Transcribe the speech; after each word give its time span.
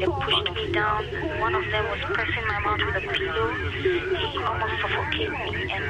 They 0.00 0.06
pushed 0.06 0.50
me 0.54 0.72
down. 0.72 1.04
One 1.40 1.54
of 1.54 1.64
them 1.70 1.84
was 1.92 2.00
pressing 2.12 2.44
my 2.46 2.58
mouth 2.64 2.80
with 2.86 2.96
a 2.96 3.06
pillow. 3.12 3.48
He 3.82 4.38
almost 4.42 4.74
suffocated 4.82 5.30
me, 5.30 5.72
and 5.74 5.84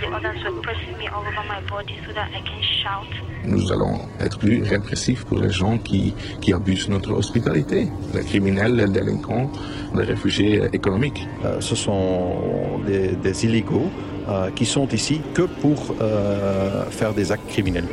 the 0.00 0.08
others 0.16 0.38
were 0.44 0.60
pressing 0.62 0.96
me 0.98 1.06
all 1.08 1.22
over 1.22 1.44
my 1.48 1.60
body 1.68 1.96
so 2.06 2.12
that 2.12 2.28
I 2.32 2.40
can 2.40 2.62
shout. 2.82 3.06
Nous 3.44 3.72
allons 3.72 3.98
être 4.20 4.38
plus 4.38 4.62
répressifs 4.62 5.24
pour 5.24 5.38
les 5.38 5.50
gens 5.50 5.76
qui, 5.78 6.14
qui 6.40 6.52
abusent 6.52 6.86
de 6.86 6.92
notre 6.92 7.12
hospitalité, 7.12 7.88
les 8.14 8.24
criminels, 8.24 8.76
les 8.76 8.86
délinquants, 8.88 9.50
les 9.94 10.04
réfugiés 10.04 10.62
économiques. 10.72 11.26
Euh, 11.44 11.60
ce 11.60 11.74
sont 11.74 12.78
des, 12.86 13.16
des 13.16 13.44
illégaux 13.44 13.90
euh, 14.28 14.50
qui 14.50 14.66
sont 14.66 14.88
ici 14.88 15.20
que 15.34 15.42
pour 15.42 15.94
euh, 16.00 16.84
faire 16.90 17.12
des 17.12 17.32
actes 17.32 17.48
criminels. 17.48 17.86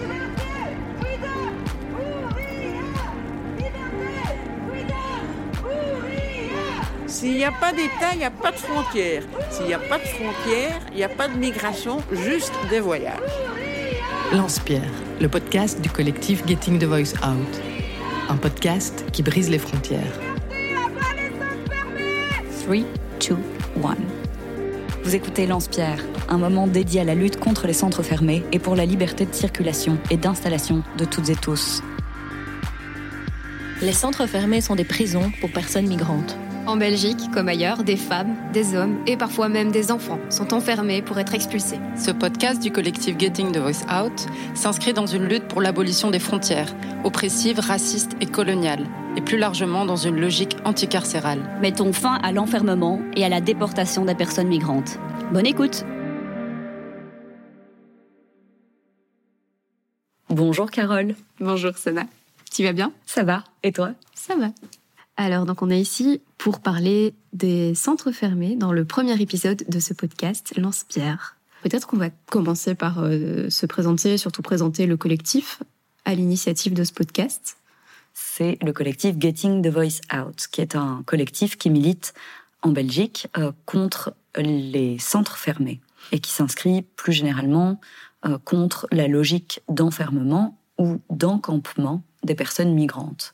S'il 7.07 7.33
n'y 7.33 7.43
a 7.43 7.51
pas 7.51 7.73
d'État, 7.73 8.13
il 8.13 8.19
n'y 8.19 8.25
a 8.25 8.31
pas 8.31 8.51
de 8.51 8.57
frontières. 8.57 9.23
S'il 9.49 9.65
n'y 9.65 9.73
a 9.73 9.79
pas 9.79 9.97
de 9.97 10.03
frontières, 10.03 10.79
il 10.91 10.97
n'y 10.97 11.03
a 11.03 11.09
pas 11.09 11.27
de 11.27 11.37
migration, 11.37 11.97
juste 12.11 12.53
des 12.69 12.79
voyages. 12.79 13.19
Lance-Pierre, 14.31 14.91
le 15.19 15.27
podcast 15.27 15.81
du 15.81 15.89
collectif 15.89 16.45
Getting 16.47 16.79
the 16.79 16.85
Voice 16.85 17.13
Out. 17.23 17.61
Un 18.29 18.37
podcast 18.37 19.03
qui 19.11 19.23
brise 19.23 19.49
les 19.49 19.59
frontières. 19.59 20.19
3, 22.63 22.75
2, 23.19 23.35
1. 23.35 23.58
Vous 25.03 25.15
écoutez 25.15 25.47
Lance-Pierre, 25.47 26.03
un 26.27 26.37
moment 26.37 26.67
dédié 26.67 27.01
à 27.01 27.03
la 27.03 27.15
lutte 27.15 27.39
contre 27.39 27.67
les 27.67 27.73
centres 27.73 28.03
fermés 28.03 28.43
et 28.51 28.59
pour 28.59 28.75
la 28.75 28.85
liberté 28.85 29.25
de 29.25 29.33
circulation 29.33 29.97
et 30.11 30.17
d'installation 30.17 30.83
de 30.97 31.05
toutes 31.05 31.29
et 31.29 31.35
tous. 31.35 31.81
Les 33.81 33.93
centres 33.93 34.27
fermés 34.27 34.61
sont 34.61 34.75
des 34.75 34.83
prisons 34.83 35.31
pour 35.39 35.51
personnes 35.51 35.87
migrantes. 35.87 36.37
En 36.69 36.77
Belgique, 36.77 37.31
comme 37.33 37.47
ailleurs, 37.47 37.83
des 37.83 37.97
femmes, 37.97 38.35
des 38.53 38.75
hommes 38.75 38.99
et 39.07 39.17
parfois 39.17 39.49
même 39.49 39.71
des 39.71 39.91
enfants 39.91 40.19
sont 40.29 40.53
enfermés 40.53 41.01
pour 41.01 41.17
être 41.17 41.33
expulsés. 41.33 41.79
Ce 41.97 42.11
podcast 42.11 42.61
du 42.61 42.71
collectif 42.71 43.17
Getting 43.17 43.51
the 43.51 43.57
Voice 43.57 43.87
Out 43.91 44.27
s'inscrit 44.53 44.93
dans 44.93 45.07
une 45.07 45.23
lutte 45.23 45.47
pour 45.47 45.63
l'abolition 45.63 46.11
des 46.11 46.19
frontières, 46.19 46.75
oppressives, 47.03 47.59
racistes 47.59 48.11
et 48.21 48.27
coloniales, 48.27 48.85
et 49.17 49.21
plus 49.21 49.39
largement 49.39 49.87
dans 49.87 49.95
une 49.95 50.21
logique 50.21 50.57
anticarcérale. 50.63 51.41
Mettons 51.59 51.91
fin 51.91 52.19
à 52.21 52.31
l'enfermement 52.31 53.01
et 53.15 53.25
à 53.25 53.29
la 53.29 53.41
déportation 53.41 54.05
des 54.05 54.13
personnes 54.13 54.49
migrantes. 54.49 54.99
Bonne 55.33 55.47
écoute 55.47 55.85
Bonjour 60.29 60.69
Carole. 60.69 61.15
Bonjour 61.39 61.75
Sana. 61.79 62.03
Tu 62.53 62.63
vas 62.63 62.73
bien? 62.73 62.91
Ça 63.07 63.23
va 63.23 63.43
Et 63.63 63.71
toi? 63.71 63.93
Ça 64.13 64.35
va. 64.35 64.49
Alors, 65.21 65.45
donc, 65.45 65.61
on 65.61 65.69
est 65.69 65.81
ici 65.81 66.21
pour 66.37 66.61
parler 66.61 67.13
des 67.33 67.75
centres 67.75 68.13
fermés 68.13 68.55
dans 68.55 68.71
le 68.71 68.85
premier 68.85 69.21
épisode 69.21 69.65
de 69.67 69.79
ce 69.81 69.93
podcast, 69.93 70.53
Lance-Pierre. 70.55 71.35
Peut-être 71.61 71.87
qu'on 71.87 71.97
va 71.97 72.09
commencer 72.09 72.73
par 72.73 73.03
euh, 73.03 73.49
se 73.49 73.65
présenter, 73.65 74.17
surtout 74.17 74.41
présenter 74.41 74.85
le 74.85 74.95
collectif 74.95 75.61
à 76.05 76.15
l'initiative 76.15 76.73
de 76.73 76.85
ce 76.85 76.93
podcast. 76.93 77.57
C'est 78.13 78.57
le 78.63 78.71
collectif 78.71 79.17
Getting 79.19 79.61
the 79.61 79.67
Voice 79.67 79.99
Out, 80.15 80.47
qui 80.49 80.61
est 80.61 80.77
un 80.77 81.03
collectif 81.05 81.57
qui 81.57 81.69
milite 81.69 82.13
en 82.61 82.69
Belgique 82.69 83.27
euh, 83.37 83.51
contre 83.65 84.13
les 84.37 84.99
centres 84.99 85.35
fermés 85.35 85.81
et 86.13 86.21
qui 86.21 86.31
s'inscrit 86.31 86.83
plus 86.95 87.11
généralement 87.11 87.81
euh, 88.25 88.37
contre 88.45 88.87
la 88.93 89.09
logique 89.09 89.59
d'enfermement 89.67 90.57
ou 90.77 91.01
d'encampement 91.09 92.03
des 92.23 92.35
personnes 92.35 92.73
migrantes 92.73 93.33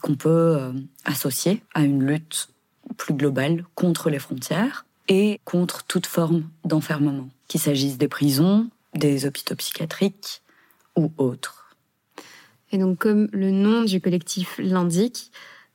qu'on 0.00 0.14
peut 0.14 0.56
euh, 0.58 0.72
associer 1.04 1.62
à 1.74 1.82
une 1.82 2.04
lutte 2.04 2.48
plus 2.96 3.14
globale 3.14 3.64
contre 3.74 4.10
les 4.10 4.18
frontières 4.18 4.86
et 5.08 5.40
contre 5.44 5.84
toute 5.84 6.06
forme 6.06 6.48
d'enfermement, 6.64 7.28
qu'il 7.48 7.60
s'agisse 7.60 7.98
des 7.98 8.08
prisons, 8.08 8.68
des 8.94 9.26
hôpitaux 9.26 9.56
psychiatriques 9.56 10.42
ou 10.96 11.12
autres. 11.18 11.76
Et 12.72 12.78
donc, 12.78 12.98
comme 12.98 13.28
le 13.32 13.50
nom 13.50 13.84
du 13.84 14.00
collectif 14.00 14.56
l'indique, 14.58 15.32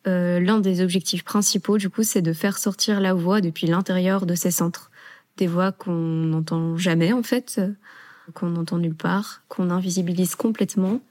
euh, 0.08 0.40
l'un 0.40 0.60
des 0.60 0.82
objectifs 0.82 1.24
principaux, 1.24 1.78
du 1.78 1.90
coup, 1.90 2.04
c'est 2.04 2.22
de 2.22 2.34
faire 2.34 2.58
sortir 2.58 3.02
la 3.02 3.14
voix 3.14 3.42
depuis 3.42 3.68
l'intérieur 3.68 4.26
de 4.26 4.36
ces 4.36 4.52
centres. 4.52 4.92
Des 5.38 5.48
voix 5.48 5.72
qu'on 5.72 5.92
n'entend 5.92 6.78
jamais, 6.78 7.12
en 7.12 7.24
fait, 7.24 7.56
euh, 7.58 7.72
qu'on 8.34 8.52
n'entend 8.52 8.78
nulle 8.78 8.96
part, 8.96 9.42
qu'on 9.50 9.70
invisibilise 9.70 10.36
complètement 10.36 11.02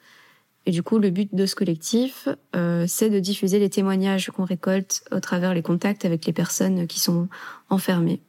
et 0.67 0.71
du 0.71 0.83
coup, 0.83 0.99
le 0.99 1.11
but 1.11 1.35
de 1.35 1.45
ce 1.45 1.55
collectif, 1.55 2.29
euh, 2.57 2.87
c'est 2.89 3.11
de 3.11 3.19
diffuser 3.19 3.59
les 3.59 3.69
témoignages 3.69 4.31
qu'on 4.31 4.45
récolte 4.45 5.05
au 5.13 5.21
travers 5.21 5.53
les 5.53 5.63
contacts 5.63 6.05
avec 6.05 6.25
les 6.25 6.33
personnes 6.33 6.87
qui 6.87 7.01
sont 7.01 7.29
enfermées. 7.69 8.21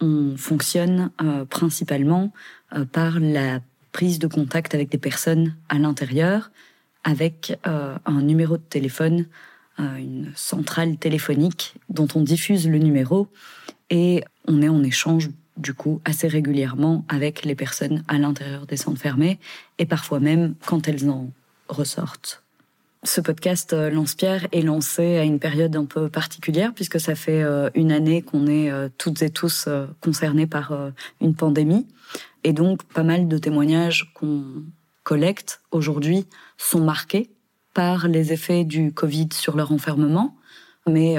On 0.00 0.36
fonctionne 0.36 1.10
euh, 1.20 1.44
principalement 1.44 2.32
euh, 2.74 2.84
par 2.84 3.18
la 3.18 3.60
prise 3.92 4.20
de 4.20 4.28
contact 4.28 4.74
avec 4.74 4.88
des 4.88 4.98
personnes 4.98 5.56
à 5.68 5.78
l'intérieur, 5.78 6.52
avec 7.02 7.58
un 7.64 8.22
numéro 8.22 8.58
de 8.58 8.62
téléphone, 8.62 9.26
une 9.78 10.30
centrale 10.36 10.96
téléphonique 10.98 11.74
dont 11.88 12.06
on 12.14 12.20
diffuse 12.20 12.68
le 12.68 12.78
numéro 12.78 13.26
et 13.88 14.22
on 14.46 14.60
est 14.60 14.68
en 14.68 14.84
échange 14.84 15.30
du 15.60 15.74
coup 15.74 16.00
assez 16.04 16.28
régulièrement 16.28 17.04
avec 17.08 17.44
les 17.44 17.54
personnes 17.54 18.02
à 18.08 18.18
l'intérieur 18.18 18.66
des 18.66 18.76
centres 18.76 19.00
fermés 19.00 19.38
et 19.78 19.86
parfois 19.86 20.20
même 20.20 20.54
quand 20.66 20.88
elles 20.88 21.08
en 21.08 21.30
ressortent. 21.68 22.42
Ce 23.02 23.22
podcast 23.22 23.72
euh, 23.72 23.88
Lance-Pierre 23.88 24.46
est 24.52 24.60
lancé 24.60 25.16
à 25.16 25.24
une 25.24 25.38
période 25.38 25.74
un 25.74 25.86
peu 25.86 26.10
particulière 26.10 26.74
puisque 26.74 27.00
ça 27.00 27.14
fait 27.14 27.42
euh, 27.42 27.70
une 27.74 27.92
année 27.92 28.20
qu'on 28.20 28.46
est 28.46 28.70
euh, 28.70 28.90
toutes 28.98 29.22
et 29.22 29.30
tous 29.30 29.68
concernés 30.00 30.46
par 30.46 30.72
une 31.20 31.34
pandémie 31.34 31.86
et 32.44 32.52
donc 32.52 32.82
pas 32.84 33.02
mal 33.02 33.26
de 33.26 33.38
témoignages 33.38 34.12
qu'on 34.14 34.44
collecte 35.02 35.62
aujourd'hui 35.70 36.26
sont 36.58 36.80
marqués 36.80 37.30
par 37.72 38.06
les 38.06 38.32
effets 38.32 38.64
du 38.64 38.92
Covid 38.92 39.28
sur 39.32 39.56
leur 39.56 39.72
enfermement, 39.72 40.36
mais 40.86 41.16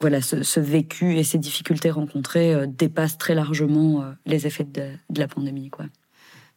voilà, 0.00 0.20
ce, 0.22 0.42
ce, 0.42 0.60
vécu 0.60 1.16
et 1.16 1.24
ces 1.24 1.38
difficultés 1.38 1.90
rencontrées 1.90 2.54
euh, 2.54 2.66
dépassent 2.66 3.18
très 3.18 3.34
largement 3.34 4.02
euh, 4.02 4.12
les 4.26 4.46
effets 4.46 4.64
de, 4.64 4.90
de, 5.10 5.18
la 5.18 5.26
pandémie. 5.26 5.70
Quoi. 5.70 5.86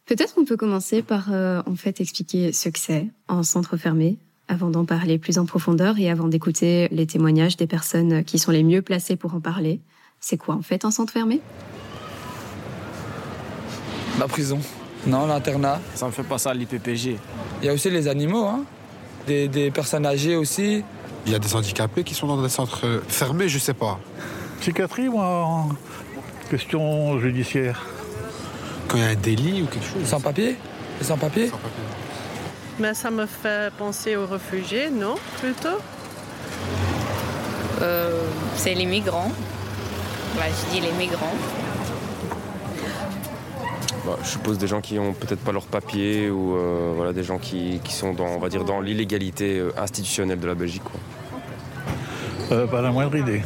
Peut-être 0.06 0.34
qu'on 0.34 0.44
peut 0.44 0.56
commencer 0.56 1.02
par 1.02 1.32
euh, 1.32 1.60
en 1.66 1.74
fait 1.74 2.00
expliquer 2.00 2.52
ce 2.52 2.68
que 2.68 2.78
c'est 2.78 3.08
en 3.28 3.42
centre 3.42 3.76
fermé, 3.76 4.18
avant 4.46 4.70
d'en 4.70 4.84
parler 4.84 5.18
plus 5.18 5.38
en 5.38 5.46
profondeur 5.46 5.98
et 5.98 6.08
avant 6.08 6.28
d'écouter 6.28 6.88
les 6.92 7.06
témoignages 7.06 7.56
des 7.56 7.66
personnes 7.66 8.22
qui 8.22 8.38
sont 8.38 8.52
les 8.52 8.62
mieux 8.62 8.82
placées 8.82 9.16
pour 9.16 9.34
en 9.34 9.40
parler. 9.40 9.80
C'est 10.20 10.36
quoi 10.36 10.54
en 10.54 10.62
fait 10.62 10.84
un 10.84 10.92
centre 10.92 11.12
fermé? 11.12 11.40
La 14.20 14.28
prison. 14.28 14.60
Non, 15.06 15.26
l'internat. 15.26 15.80
Ça 15.94 16.06
me 16.06 16.12
fait 16.12 16.22
pas 16.22 16.38
ça 16.38 16.54
l'IPPG. 16.54 17.16
Il 17.60 17.66
y 17.66 17.68
a 17.68 17.72
aussi 17.72 17.90
les 17.90 18.06
animaux, 18.06 18.44
hein. 18.44 18.64
des, 19.26 19.48
des 19.48 19.72
personnes 19.72 20.06
âgées 20.06 20.36
aussi. 20.36 20.84
Il 21.26 21.32
y 21.32 21.34
a 21.34 21.38
des 21.38 21.54
handicapés 21.54 22.04
qui 22.04 22.14
sont 22.14 22.26
dans 22.26 22.42
des 22.42 22.48
centres 22.48 23.02
fermés, 23.08 23.48
je 23.48 23.58
sais 23.58 23.74
pas. 23.74 23.98
Psychiatrie 24.60 25.08
ou 25.08 25.18
en 25.18 25.70
question 26.50 27.18
judiciaire 27.18 27.86
Quand 28.88 28.96
il 28.96 29.02
y 29.02 29.06
a 29.06 29.08
un 29.08 29.14
délit 29.14 29.62
ou 29.62 29.66
quelque 29.66 29.86
chose 29.86 30.04
Sans 30.04 30.20
papier? 30.20 30.56
Sans 31.00 31.16
papier, 31.16 31.48
Sans 31.48 31.56
papier. 31.56 31.82
Mais 32.78 32.94
ça 32.94 33.10
me 33.10 33.26
fait 33.26 33.72
penser 33.74 34.16
aux 34.16 34.26
réfugiés, 34.26 34.90
non 34.90 35.14
Plutôt? 35.40 35.78
Euh, 37.82 38.22
C'est 38.56 38.74
les 38.74 38.86
migrants. 38.86 39.32
Ouais, 40.36 40.50
je 40.50 40.74
dis 40.74 40.80
les 40.80 40.92
migrants. 40.92 41.34
Bah, 44.06 44.18
je 44.24 44.30
suppose 44.30 44.58
des 44.58 44.66
gens 44.66 44.80
qui 44.80 44.98
ont 44.98 45.12
peut-être 45.12 45.40
pas 45.40 45.52
leur 45.52 45.66
papier 45.66 46.28
ou 46.28 46.56
euh, 46.56 46.92
voilà 46.96 47.12
des 47.12 47.22
gens 47.22 47.38
qui, 47.38 47.80
qui, 47.84 47.92
sont 47.92 48.12
dans 48.12 48.26
on 48.26 48.38
va 48.38 48.48
dire 48.48 48.64
dans 48.64 48.80
l'illégalité 48.80 49.58
euh, 49.58 49.70
institutionnelle 49.76 50.40
de 50.40 50.46
la 50.48 50.54
Belgique 50.54 50.82
quoi. 50.82 50.98
Euh, 52.52 52.66
pas 52.66 52.82
la 52.82 52.90
moindre 52.90 53.16
idée. 53.16 53.42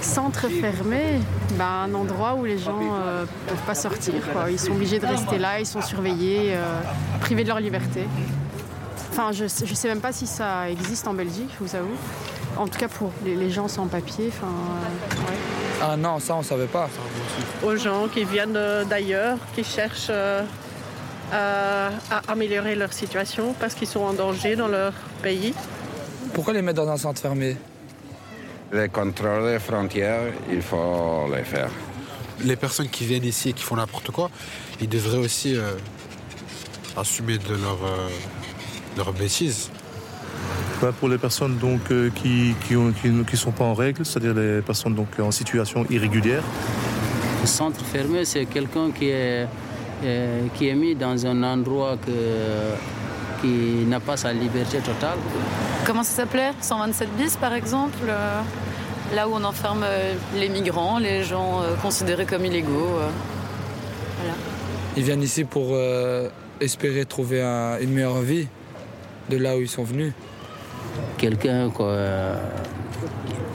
Centre 0.00 0.48
fermé, 0.48 1.20
bah, 1.58 1.84
un 1.84 1.94
endroit 1.94 2.34
où 2.34 2.44
les 2.44 2.58
gens 2.58 2.94
euh, 2.94 3.24
peuvent 3.48 3.66
pas 3.66 3.74
sortir. 3.74 4.14
Quoi. 4.32 4.50
Ils 4.50 4.58
sont 4.58 4.72
obligés 4.72 4.98
de 4.98 5.06
rester 5.06 5.38
là, 5.38 5.58
ils 5.58 5.66
sont 5.66 5.82
surveillés, 5.82 6.54
euh, 6.54 6.80
privés 7.20 7.42
de 7.42 7.48
leur 7.48 7.60
liberté. 7.60 8.06
Enfin, 9.10 9.32
je, 9.32 9.44
je 9.44 9.74
sais 9.74 9.88
même 9.88 10.00
pas 10.00 10.12
si 10.12 10.26
ça 10.26 10.70
existe 10.70 11.06
en 11.08 11.14
Belgique, 11.14 11.50
je 11.58 11.64
vous 11.64 11.76
avoue. 11.76 11.96
En 12.56 12.66
tout 12.68 12.78
cas 12.78 12.88
pour 12.88 13.10
les, 13.24 13.34
les 13.34 13.50
gens 13.50 13.68
sans 13.68 13.86
papier. 13.86 14.28
Enfin, 14.28 14.52
ouais. 15.10 15.36
Ah 15.82 15.96
non, 15.96 16.20
ça 16.20 16.36
on 16.36 16.42
savait 16.42 16.66
pas. 16.66 16.88
Aux 17.64 17.76
gens 17.76 18.06
qui 18.08 18.24
viennent 18.24 18.58
d'ailleurs, 18.88 19.38
qui 19.54 19.64
cherchent 19.64 20.10
euh, 21.32 21.88
à, 22.10 22.30
améliorer 22.30 22.74
leur 22.74 22.92
situation 22.92 23.54
parce 23.58 23.72
qu'ils 23.72 23.88
sont 23.88 24.00
en 24.00 24.12
danger 24.12 24.54
dans 24.54 24.68
leur 24.68 24.92
pays. 25.22 25.54
Pourquoi 26.34 26.54
les 26.54 26.62
mettre 26.62 26.84
dans 26.84 26.90
un 26.90 26.96
centre 26.96 27.20
fermé 27.20 27.56
Les 28.72 28.88
contrôles 28.88 29.52
des 29.52 29.58
frontières, 29.58 30.32
il 30.50 30.62
faut 30.62 31.26
les 31.34 31.44
faire. 31.44 31.70
les 32.44 32.56
personnes 32.56 32.88
qui 32.88 33.04
viennent 33.04 33.24
ici 33.24 33.50
et 33.50 33.52
qui 33.52 33.62
font 33.62 33.76
n'importe 33.76 34.10
quoi, 34.10 34.30
ils 34.80 34.88
devraient 34.88 35.18
aussi 35.18 35.54
euh, 35.54 35.74
assumer 36.96 37.38
de 37.38 37.54
leur, 37.54 37.78
euh, 37.84 38.08
leur 38.96 39.12
bêtises. 39.12 39.70
Bah, 40.80 40.90
pour 40.98 41.08
les 41.08 41.18
personnes 41.18 41.58
donc, 41.58 41.80
euh, 41.90 42.10
qui 42.10 42.54
ne 42.70 42.90
qui, 42.92 43.24
qui, 43.30 43.36
sont 43.36 43.52
pas 43.52 43.64
en 43.64 43.74
règle, 43.74 44.04
c'est-à-dire 44.04 44.34
les 44.34 44.62
personnes 44.62 44.94
donc, 44.94 45.08
en 45.20 45.30
situation 45.30 45.86
irrégulière. 45.90 46.42
Le 47.40 47.46
centre 47.46 47.84
fermé, 47.84 48.24
c'est 48.24 48.46
quelqu'un 48.46 48.90
qui 48.90 49.08
est, 49.10 49.46
euh, 50.04 50.46
qui 50.54 50.68
est 50.68 50.74
mis 50.74 50.94
dans 50.96 51.24
un 51.24 51.42
endroit 51.42 51.96
que, 52.04 53.40
qui 53.40 53.84
n'a 53.86 54.00
pas 54.00 54.16
sa 54.16 54.32
liberté 54.32 54.78
totale. 54.78 55.18
Comment 55.86 56.02
ça 56.04 56.12
s'appelait? 56.22 56.52
127 56.60 57.08
bis 57.16 57.36
par 57.36 57.52
exemple 57.54 57.98
euh, 58.08 58.40
Là 59.14 59.28
où 59.28 59.32
on 59.34 59.44
enferme 59.44 59.82
euh, 59.84 60.14
les 60.36 60.48
migrants, 60.48 60.98
les 60.98 61.22
gens 61.22 61.60
euh, 61.60 61.74
considérés 61.82 62.24
comme 62.24 62.44
illégaux. 62.46 62.70
euh. 62.98 63.08
Voilà. 64.18 64.34
Ils 64.96 65.02
viennent 65.02 65.22
ici 65.22 65.44
pour 65.44 65.68
euh, 65.72 66.28
espérer 66.60 67.04
trouver 67.04 67.42
un- 67.42 67.78
une 67.80 67.90
meilleure 67.90 68.20
vie 68.20 68.46
de 69.28 69.36
là 69.36 69.56
où 69.56 69.60
ils 69.60 69.68
sont 69.68 69.82
venus. 69.84 70.12
Quelqu'un, 71.18 71.70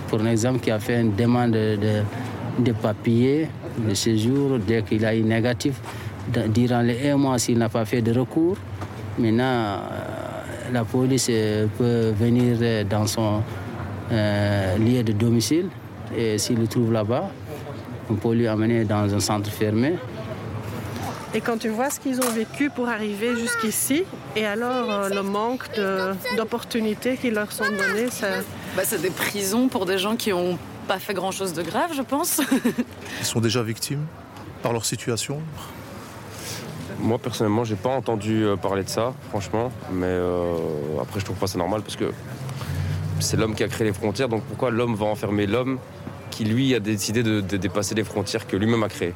pour 0.08 0.26
exemple, 0.26 0.60
qui 0.60 0.72
a 0.72 0.80
fait 0.80 1.02
une 1.02 1.16
demande 1.16 1.52
de, 1.52 1.78
de 2.60 2.72
papier, 2.72 3.50
de 3.78 3.94
séjour, 3.94 4.58
dès 4.60 4.82
qu'il 4.84 5.06
a 5.06 5.14
eu 5.16 5.22
négatif, 5.24 5.76
durant 6.48 6.82
les 6.82 7.10
un 7.12 7.18
mois, 7.18 7.38
s'il 7.40 7.58
n'a 7.58 7.70
pas 7.70 7.86
fait 7.86 8.02
de 8.02 8.18
recours, 8.18 8.58
maintenant, 9.20 9.82
la 10.72 10.84
police 10.84 11.28
euh, 11.30 11.68
peut 11.78 12.12
venir 12.12 12.58
euh, 12.62 12.84
dans 12.84 13.08
son 13.08 13.42
euh, 14.12 14.78
lieu 14.78 15.04
de 15.04 15.12
domicile 15.12 15.70
et 16.16 16.38
s'il 16.38 16.60
le 16.60 16.68
trouve 16.68 16.92
là-bas, 16.92 17.30
on 18.10 18.16
peut 18.16 18.34
lui 18.34 18.48
amener 18.48 18.86
dans 18.86 19.14
un 19.14 19.20
centre 19.20 19.50
fermé. 19.50 19.96
Et 21.34 21.42
quand 21.42 21.58
tu 21.58 21.68
vois 21.70 21.90
ce 21.90 22.00
qu'ils 22.00 22.20
ont 22.20 22.32
vécu 22.32 22.70
pour 22.70 22.88
arriver 22.88 23.36
jusqu'ici, 23.36 24.06
et 24.36 24.46
alors 24.46 24.90
euh, 24.90 25.10
le 25.10 25.22
manque 25.22 25.70
d'opportunités 26.38 27.18
qui 27.18 27.30
leur 27.32 27.52
sont 27.52 27.66
données, 27.66 28.10
ça... 28.10 28.28
Bah, 28.76 28.84
c'est 28.86 29.02
des 29.02 29.10
prisons 29.10 29.68
pour 29.68 29.86
des 29.86 29.98
gens 29.98 30.16
qui 30.16 30.30
n'ont 30.30 30.58
pas 30.88 31.00
fait 31.00 31.14
grand-chose 31.14 31.54
de 31.54 31.64
grave, 31.64 31.92
je 31.96 32.02
pense. 32.02 32.42
Ils 33.20 33.26
sont 33.26 33.42
déjà 33.42 33.62
victimes 33.62 34.06
par 34.64 34.72
leur 34.72 34.86
situation? 34.86 35.42
Moi 37.00 37.20
personnellement, 37.20 37.64
j'ai 37.64 37.76
pas 37.76 37.90
entendu 37.90 38.44
euh, 38.44 38.56
parler 38.56 38.84
de 38.84 38.90
ça, 38.90 39.14
franchement. 39.30 39.72
Mais 39.92 40.08
euh, 40.08 40.56
après, 41.02 41.20
je 41.20 41.26
trouve 41.26 41.38
pas 41.38 41.48
ça 41.48 41.58
normal 41.58 41.82
parce 41.82 41.96
que 41.96 42.12
c'est 43.20 43.38
l'homme 43.38 43.56
qui 43.56 43.64
a 43.64 43.68
créé 43.68 43.86
les 43.88 43.94
frontières. 43.94 44.30
Donc 44.30 44.44
pourquoi 44.44 44.72
l'homme 44.72 44.96
va 44.96 45.06
enfermer 45.06 45.46
l'homme 45.48 45.78
qui 46.32 46.44
lui 46.44 46.74
a 46.76 46.80
décidé 46.80 47.24
de, 47.24 47.42
de 47.42 47.58
dépasser 47.58 47.96
les 47.96 48.04
frontières 48.04 48.48
que 48.48 48.58
lui-même 48.58 48.84
a 48.84 48.90
créées? 48.90 49.14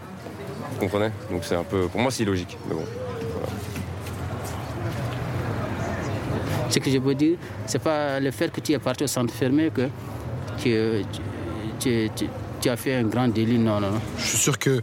Vous 0.73 0.79
comprenez? 0.79 1.09
Donc 1.29 1.43
c'est 1.43 1.55
un 1.55 1.63
peu, 1.63 1.87
pour 1.87 2.01
moi, 2.01 2.11
c'est 2.11 2.23
illogique. 2.23 2.57
Mais 2.67 2.75
bon. 2.75 2.85
Ce 6.69 6.79
que 6.79 6.89
je 6.89 6.99
veux 6.99 7.15
dire, 7.15 7.37
c'est 7.65 7.81
pas 7.81 8.19
le 8.19 8.31
fait 8.31 8.51
que 8.51 8.61
tu 8.61 8.71
es 8.71 8.79
parti 8.79 9.03
au 9.03 9.07
centre 9.07 9.33
fermé 9.33 9.71
que 9.75 9.89
tu, 10.57 11.03
tu- 11.79 12.09
tu- 12.15 12.29
tu 12.61 12.69
as 12.69 12.77
fait 12.77 12.95
un 12.95 13.03
grand 13.03 13.27
délit. 13.27 13.57
Non, 13.59 13.79
non, 13.81 13.91
non. 13.91 14.01
Je 14.17 14.23
suis 14.25 14.37
sûr 14.37 14.57
que 14.57 14.81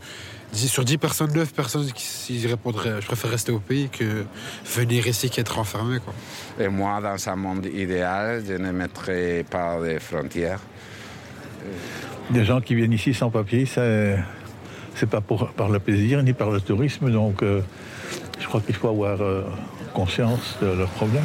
sur 0.53 0.85
10 0.85 0.99
personnes, 0.99 1.33
9 1.33 1.53
personnes 1.53 1.91
qui 1.93 2.47
répondraient 2.47 3.00
je 3.00 3.06
préfère 3.06 3.31
rester 3.31 3.53
au 3.53 3.59
pays 3.59 3.89
que 3.89 4.25
venir 4.65 5.06
ici 5.06 5.31
qu'être 5.31 5.59
enfermé. 5.59 5.99
Quoi. 6.00 6.15
Et 6.59 6.69
moi, 6.69 7.00
dans 7.00 7.29
un 7.29 7.37
monde 7.37 7.67
idéal, 7.67 8.43
je 8.47 8.55
ne 8.55 8.73
mettrais 8.73 9.45
pas 9.49 9.79
de 9.81 9.99
frontières. 9.99 10.61
Des 12.31 12.45
gens 12.45 12.61
qui 12.61 12.75
viennent 12.75 12.93
ici 12.93 13.15
sans 13.15 13.31
papier, 13.31 13.67
c'est 13.67 14.19
c'est 14.95 15.09
pas 15.09 15.21
pour, 15.21 15.49
par 15.50 15.69
le 15.69 15.79
plaisir 15.79 16.23
ni 16.23 16.33
par 16.33 16.50
le 16.50 16.61
tourisme. 16.61 17.11
Donc, 17.11 17.43
euh, 17.43 17.62
je 18.41 18.47
crois 18.47 18.61
qu'il 18.61 18.75
faut 18.75 18.89
avoir 18.89 19.21
euh, 19.23 19.45
conscience 19.95 20.56
de 20.61 20.67
leurs 20.67 20.91
problèmes. 20.91 21.23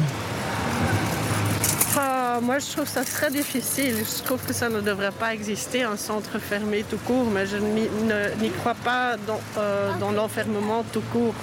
Moi, 2.44 2.58
je 2.58 2.70
trouve 2.72 2.86
ça 2.86 3.04
très 3.04 3.30
difficile. 3.30 3.96
Je 4.04 4.22
trouve 4.22 4.42
que 4.44 4.52
ça 4.52 4.68
ne 4.68 4.82
devrait 4.82 5.12
pas 5.12 5.32
exister, 5.32 5.82
un 5.82 5.96
centre 5.96 6.38
fermé 6.38 6.84
tout 6.88 6.98
court, 6.98 7.24
mais 7.24 7.46
je 7.46 7.56
n'y 7.56 8.50
crois 8.50 8.74
pas 8.74 9.16
dans, 9.26 9.40
euh, 9.56 9.90
dans 9.98 10.12
l'enfermement 10.12 10.84
tout 10.92 11.00
court. 11.10 11.34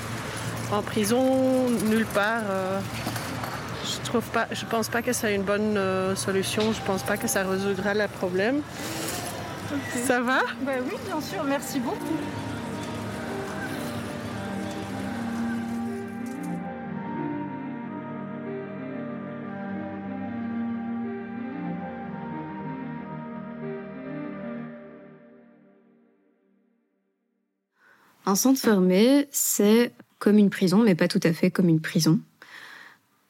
En 0.71 0.83
prison, 0.83 1.69
nulle 1.89 2.05
part. 2.05 2.43
euh, 2.47 2.79
je 3.83 4.05
trouve 4.07 4.23
pas, 4.25 4.45
je 4.51 4.63
pense 4.65 4.89
pas 4.89 5.01
que 5.01 5.11
c'est 5.11 5.33
une 5.33 5.41
bonne 5.41 5.75
euh, 5.75 6.15
solution. 6.15 6.71
Je 6.71 6.81
pense 6.85 7.01
pas 7.01 7.17
que 7.17 7.27
ça 7.27 7.43
résoudra 7.43 7.95
le 7.95 8.07
problème. 8.07 8.61
Ça 10.05 10.21
va? 10.21 10.39
Bah 10.61 10.73
oui, 10.85 10.97
bien 11.07 11.19
sûr, 11.19 11.43
merci 11.45 11.79
beaucoup. 11.79 12.17
Un 28.31 28.35
centre 28.35 28.61
fermé, 28.61 29.27
c'est 29.33 29.91
comme 30.17 30.37
une 30.37 30.49
prison, 30.49 30.77
mais 30.77 30.95
pas 30.95 31.09
tout 31.09 31.19
à 31.21 31.33
fait 31.33 31.51
comme 31.51 31.67
une 31.67 31.81
prison. 31.81 32.21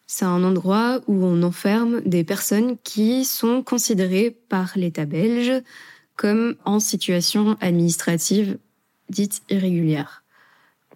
C'est 0.05 0.25
un 0.25 0.43
endroit 0.43 1.01
où 1.07 1.25
on 1.25 1.41
enferme 1.41 2.01
des 2.01 2.23
personnes 2.23 2.77
qui 2.83 3.25
sont 3.25 3.63
considérées 3.63 4.29
par 4.29 4.73
l'État 4.75 5.05
belge 5.05 5.53
comme 6.17 6.53
en 6.65 6.79
situation 6.79 7.57
administrative 7.61 8.59
dite 9.09 9.41
irrégulière. 9.49 10.23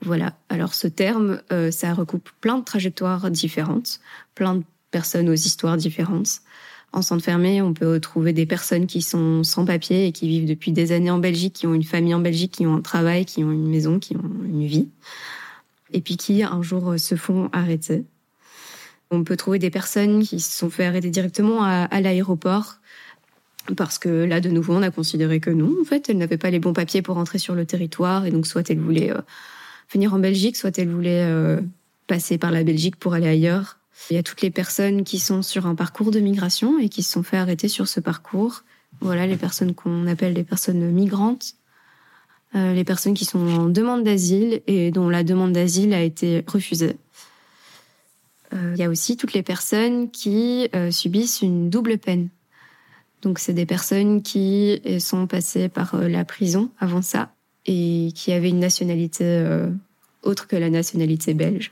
Voilà. 0.02 0.38
Alors 0.50 0.76
ce 0.76 0.86
terme, 0.86 1.42
euh, 1.52 1.72
ça 1.72 1.92
recoupe 1.96 2.30
plein 2.42 2.60
de 2.60 2.64
trajectoires 2.64 3.32
différentes, 3.32 4.02
plein 4.36 4.54
de 4.54 4.64
personnes 4.92 5.30
aux 5.30 5.34
histoires 5.34 5.78
différentes. 5.78 6.42
En 6.96 7.02
centre 7.02 7.26
fermé, 7.26 7.62
on 7.62 7.74
peut 7.74 7.92
retrouver 7.92 8.32
des 8.32 8.46
personnes 8.46 8.88
qui 8.88 9.02
sont 9.02 9.44
sans 9.44 9.66
papier 9.66 10.08
et 10.08 10.14
qui 10.14 10.30
vivent 10.30 10.48
depuis 10.48 10.72
des 10.72 10.94
années 10.94 11.12
en 11.12 11.18
Belgique, 11.18 11.52
qui 11.52 11.68
ont 11.68 11.74
une 11.74 11.84
famille 11.84 12.14
en 12.14 12.22
Belgique, 12.22 12.54
qui 12.54 12.66
ont 12.66 12.74
un 12.74 12.82
travail, 12.82 13.26
qui 13.26 13.44
ont 13.44 13.52
une 13.52 13.68
maison, 13.68 14.00
qui 14.00 14.16
ont 14.16 14.32
une 14.46 14.66
vie, 14.66 14.88
et 15.92 16.00
puis 16.00 16.16
qui 16.16 16.42
un 16.42 16.62
jour 16.62 16.98
se 16.98 17.16
font 17.16 17.50
arrêter. 17.52 18.06
On 19.12 19.26
peut 19.26 19.36
trouver 19.36 19.60
des 19.60 19.70
personnes 19.70 20.24
qui 20.24 20.40
se 20.40 20.58
sont 20.58 20.70
fait 20.70 20.86
arrêter 20.86 21.10
directement 21.10 21.64
à, 21.66 22.00
l'aéroport 22.00 22.78
parce 23.76 24.00
que 24.00 24.24
là, 24.24 24.40
de 24.40 24.50
nouveau, 24.50 24.74
on 24.76 24.82
a 24.82 24.90
considéré 24.90 25.42
que 25.42 25.50
non, 25.50 25.76
en 25.82 25.84
fait, 25.84 26.10
elles 26.10 26.18
n'avaient 26.18 26.38
pas 26.38 26.50
les 26.50 26.60
bons 26.60 26.72
papiers 26.72 27.02
pour 27.02 27.18
entrer 27.18 27.40
sur 27.40 27.56
le 27.56 27.66
territoire, 27.66 28.26
et 28.26 28.32
donc 28.32 28.48
soit 28.48 28.70
elles 28.70 28.80
voulaient 28.80 29.12
euh, 29.12 29.22
venir 29.92 30.14
en 30.14 30.20
Belgique, 30.20 30.56
soit 30.56 30.78
elles 30.78 30.90
voulaient 30.90 31.26
euh, 31.26 31.60
passer 32.08 32.38
par 32.38 32.52
la 32.52 32.64
Belgique 32.64 32.96
pour 32.96 33.16
aller 33.16 33.28
ailleurs. 33.28 33.80
Il 34.10 34.16
y 34.16 34.20
a 34.20 34.24
toutes 34.24 34.42
les 34.42 34.52
personnes 34.52 35.04
qui 35.04 35.20
sont 35.20 35.42
sur 35.42 35.66
un 35.66 35.76
parcours 35.76 36.12
de 36.12 36.20
migration 36.20 36.80
et 36.80 36.90
qui 36.90 37.02
se 37.02 37.12
sont 37.12 37.24
fait 37.24 37.38
arrêter 37.38 37.68
sur 37.68 37.88
ce 37.88 38.00
parcours. 38.00 38.64
Voilà, 39.02 39.26
les 39.26 39.38
personnes 39.38 39.74
qu'on 39.74 40.08
appelle 40.08 40.34
les 40.34 40.44
personnes 40.44 40.92
migrantes, 40.92 41.56
euh, 42.56 42.74
les 42.74 42.84
personnes 42.84 43.14
qui 43.14 43.26
sont 43.26 43.40
en 43.40 43.66
demande 43.66 44.04
d'asile 44.04 44.62
et 44.68 44.92
dont 44.92 45.10
la 45.10 45.24
demande 45.24 45.54
d'asile 45.54 45.94
a 45.94 46.02
été 46.02 46.44
refusée. 46.48 46.98
Euh, 48.54 48.74
Il 48.76 48.80
y 48.80 48.84
a 48.84 48.90
aussi 48.90 49.18
toutes 49.18 49.34
les 49.34 49.44
personnes 49.44 50.12
qui 50.12 50.70
euh, 50.76 50.92
subissent 50.92 51.42
une 51.42 51.70
double 51.70 51.98
peine. 51.98 52.30
Donc, 53.22 53.40
c'est 53.40 53.54
des 53.54 53.66
personnes 53.66 54.22
qui 54.22 54.80
sont 55.00 55.26
passées 55.26 55.68
par 55.68 55.98
la 55.98 56.24
prison 56.26 56.70
avant 56.80 57.02
ça 57.02 57.34
et 57.66 58.12
qui 58.14 58.32
avaient 58.32 58.50
une 58.50 58.60
nationalité 58.60 59.44
autre 60.22 60.48
que 60.48 60.56
la 60.56 60.70
nationalité 60.70 61.34
belge. 61.34 61.72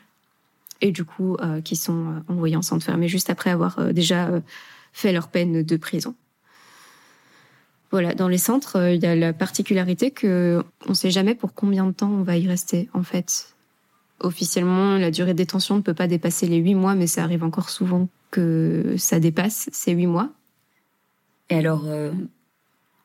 Et 0.81 0.91
du 0.91 1.05
coup, 1.05 1.37
euh, 1.39 1.61
qui 1.61 1.75
sont 1.75 2.07
euh, 2.07 2.19
envoyés 2.27 2.55
en 2.55 2.61
centre 2.61 2.85
fermé 2.85 3.07
juste 3.07 3.29
après 3.29 3.49
avoir 3.49 3.79
euh, 3.79 3.93
déjà 3.93 4.27
euh, 4.27 4.41
fait 4.91 5.13
leur 5.13 5.29
peine 5.29 5.63
de 5.63 5.77
prison. 5.77 6.15
Voilà, 7.91 8.13
dans 8.15 8.27
les 8.27 8.39
centres, 8.39 8.91
il 8.91 9.01
y 9.01 9.05
a 9.05 9.15
la 9.15 9.33
particularité 9.33 10.09
que 10.11 10.63
on 10.87 10.89
ne 10.89 10.95
sait 10.95 11.11
jamais 11.11 11.35
pour 11.35 11.53
combien 11.53 11.85
de 11.85 11.91
temps 11.91 12.09
on 12.09 12.23
va 12.23 12.37
y 12.37 12.47
rester, 12.47 12.89
en 12.93 13.03
fait. 13.03 13.55
Officiellement, 14.19 14.97
la 14.97 15.11
durée 15.11 15.33
de 15.33 15.37
détention 15.37 15.75
ne 15.75 15.81
peut 15.81 15.93
pas 15.93 16.07
dépasser 16.07 16.47
les 16.47 16.57
huit 16.57 16.73
mois, 16.73 16.95
mais 16.95 17.07
ça 17.07 17.23
arrive 17.23 17.43
encore 17.43 17.69
souvent 17.69 18.09
que 18.31 18.95
ça 18.97 19.19
dépasse 19.19 19.69
ces 19.71 19.91
huit 19.91 20.07
mois. 20.07 20.31
Et 21.51 21.55
alors, 21.55 21.83
euh, 21.85 22.11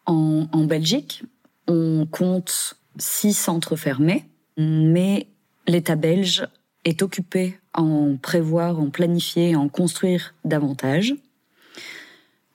en, 0.06 0.48
en 0.52 0.64
Belgique, 0.64 1.22
on 1.66 2.06
compte 2.10 2.78
six 2.96 3.34
centres 3.34 3.76
fermés, 3.76 4.24
mais 4.56 5.26
l'État 5.66 5.96
belge 5.96 6.46
est 6.88 7.02
occupé 7.02 7.58
à 7.72 7.82
en 7.82 8.16
prévoir, 8.16 8.80
en 8.80 8.90
planifier, 8.90 9.54
en 9.56 9.68
construire 9.68 10.34
davantage. 10.44 11.14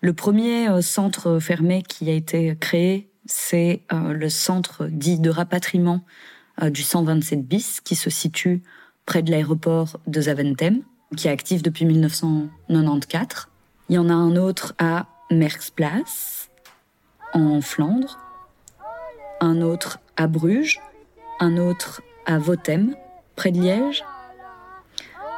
Le 0.01 0.13
premier 0.13 0.67
euh, 0.67 0.81
centre 0.81 1.39
fermé 1.39 1.83
qui 1.83 2.09
a 2.09 2.13
été 2.13 2.57
créé, 2.59 3.09
c'est 3.25 3.81
euh, 3.93 4.13
le 4.13 4.29
centre 4.29 4.87
dit 4.87 5.19
de 5.19 5.29
rapatriement 5.29 6.01
euh, 6.61 6.69
du 6.69 6.81
127 6.81 7.47
bis, 7.47 7.79
qui 7.79 7.95
se 7.95 8.09
situe 8.09 8.61
près 9.05 9.21
de 9.21 9.31
l'aéroport 9.31 9.99
de 10.07 10.21
Zaventem, 10.21 10.81
qui 11.15 11.27
est 11.27 11.31
actif 11.31 11.63
depuis 11.63 11.85
1994. 11.85 13.47
Il 13.89 13.95
y 13.95 13.97
en 13.97 14.09
a 14.09 14.13
un 14.13 14.35
autre 14.35 14.73
à 14.77 15.07
Merksplas, 15.31 16.49
en 17.33 17.61
Flandre, 17.61 18.19
un 19.39 19.61
autre 19.61 19.99
à 20.17 20.27
Bruges, 20.27 20.79
un 21.39 21.57
autre 21.57 22.01
à 22.25 22.39
Votem, 22.39 22.95
près 23.35 23.51
de 23.51 23.61
Liège, 23.61 24.03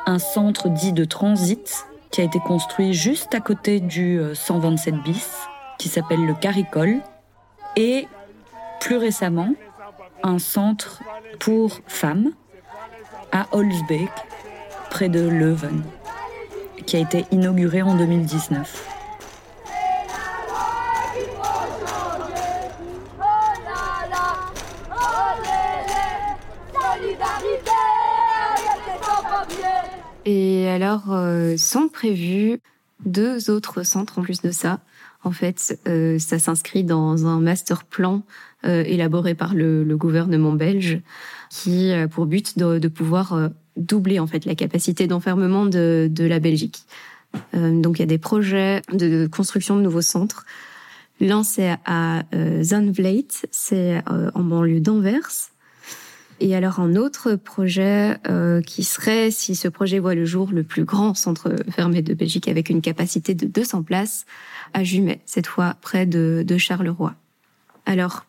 un 0.06 0.20
centre 0.20 0.70
dit 0.70 0.94
de 0.94 1.06
transit 1.06 1.86
qui 2.12 2.22
a 2.22 2.24
été 2.24 2.40
construit 2.40 2.94
juste 2.94 3.34
à 3.36 3.40
côté 3.40 3.80
du 3.80 4.20
127 4.34 4.94
euh, 4.94 4.98
bis, 5.04 5.30
qui 5.78 5.90
s'appelle 5.90 6.26
le 6.26 6.34
Caricole, 6.34 7.02
et 7.76 8.08
plus 8.80 8.98
récemment, 8.98 9.54
un 10.24 10.40
centre 10.40 11.02
pour 11.40 11.82
femmes 11.88 12.32
à 13.32 13.48
Holzbeek, 13.52 14.10
près 14.90 15.10
de 15.10 15.28
Leuven, 15.28 15.84
qui 16.86 16.96
a 16.96 17.00
été 17.00 17.26
inauguré 17.32 17.82
en 17.82 17.96
2019. 17.96 18.95
Et 30.26 30.68
alors, 30.68 31.14
euh, 31.14 31.56
sont 31.56 31.88
prévus 31.88 32.60
deux 33.06 33.52
autres 33.52 33.84
centres 33.84 34.18
en 34.20 34.24
plus 34.24 34.42
de 34.42 34.52
ça. 34.52 34.80
En 35.24 35.32
fait, 35.32 35.80
euh, 35.88 36.18
ça 36.20 36.40
s'inscrit 36.40 36.84
dans 36.84 37.28
un 37.28 37.40
master 37.40 37.84
plan 37.84 38.24
euh, 38.66 38.84
élaboré 38.86 39.36
par 39.36 39.54
le, 39.54 39.84
le, 39.84 39.98
gouvernement 39.98 40.54
belge 40.54 41.00
qui 41.52 41.92
a 41.92 42.08
pour 42.08 42.26
but 42.26 42.58
de, 42.58 42.80
de 42.80 42.88
pouvoir 42.88 43.52
doubler 43.78 44.20
en 44.20 44.28
fait 44.28 44.46
la 44.46 44.56
capacité 44.56 45.06
d'enfermement 45.08 45.66
de, 45.66 46.08
de, 46.12 46.26
la 46.26 46.40
Belgique. 46.40 46.84
donc, 47.54 48.00
il 48.00 48.02
y 48.02 48.04
a 48.04 48.08
des 48.08 48.18
projets 48.18 48.82
de 48.94 49.28
construction 49.28 49.76
de 49.76 49.82
nouveaux 49.82 50.02
centres. 50.02 50.46
L'un, 51.20 51.44
c'est 51.44 51.76
à 51.86 52.24
Zandvleit, 52.62 53.28
c'est 53.52 54.02
en 54.08 54.44
banlieue 54.44 54.80
d'Anvers. 54.80 55.52
Et 56.40 56.56
alors 56.56 56.80
un 56.80 56.96
autre 56.96 57.36
projet 57.36 58.18
euh, 58.28 58.62
qui 58.62 58.84
serait, 58.84 59.32
si 59.32 59.56
ce 59.56 59.68
projet 59.68 60.00
voit 60.00 60.16
le 60.16 60.26
jour, 60.26 60.50
le 60.52 60.64
plus 60.64 60.84
grand 60.84 61.14
centre 61.14 61.56
fermé 61.72 62.02
de 62.02 62.14
Belgique 62.14 62.48
avec 62.48 62.70
une 62.70 62.82
capacité 62.82 63.34
de 63.34 63.46
200 63.46 63.84
places 63.84 64.26
à 64.74 64.84
Jumet, 64.84 65.22
cette 65.26 65.48
fois 65.48 65.78
près 65.82 66.06
de, 66.06 66.44
de 66.46 66.58
Charleroi. 66.58 67.16
Alors, 67.86 68.26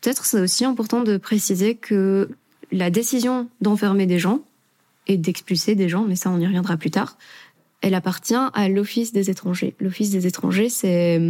peut-être 0.00 0.26
c'est 0.26 0.40
aussi 0.40 0.64
important 0.64 1.02
de 1.02 1.16
préciser 1.16 1.76
que 1.76 2.28
la 2.72 2.90
décision 2.90 3.48
d'enfermer 3.60 4.06
des 4.06 4.18
gens 4.18 4.42
et 5.06 5.16
d'expulser 5.16 5.74
des 5.74 5.88
gens, 5.88 6.04
mais 6.04 6.16
ça 6.16 6.30
on 6.30 6.38
y 6.38 6.46
reviendra 6.46 6.76
plus 6.76 6.90
tard, 6.90 7.16
elle 7.80 7.94
appartient 7.94 8.34
à 8.34 8.68
l'Office 8.68 9.12
des 9.12 9.30
étrangers. 9.30 9.74
L'Office 9.80 10.10
des 10.10 10.26
étrangers, 10.26 10.68
c'est 10.68 11.20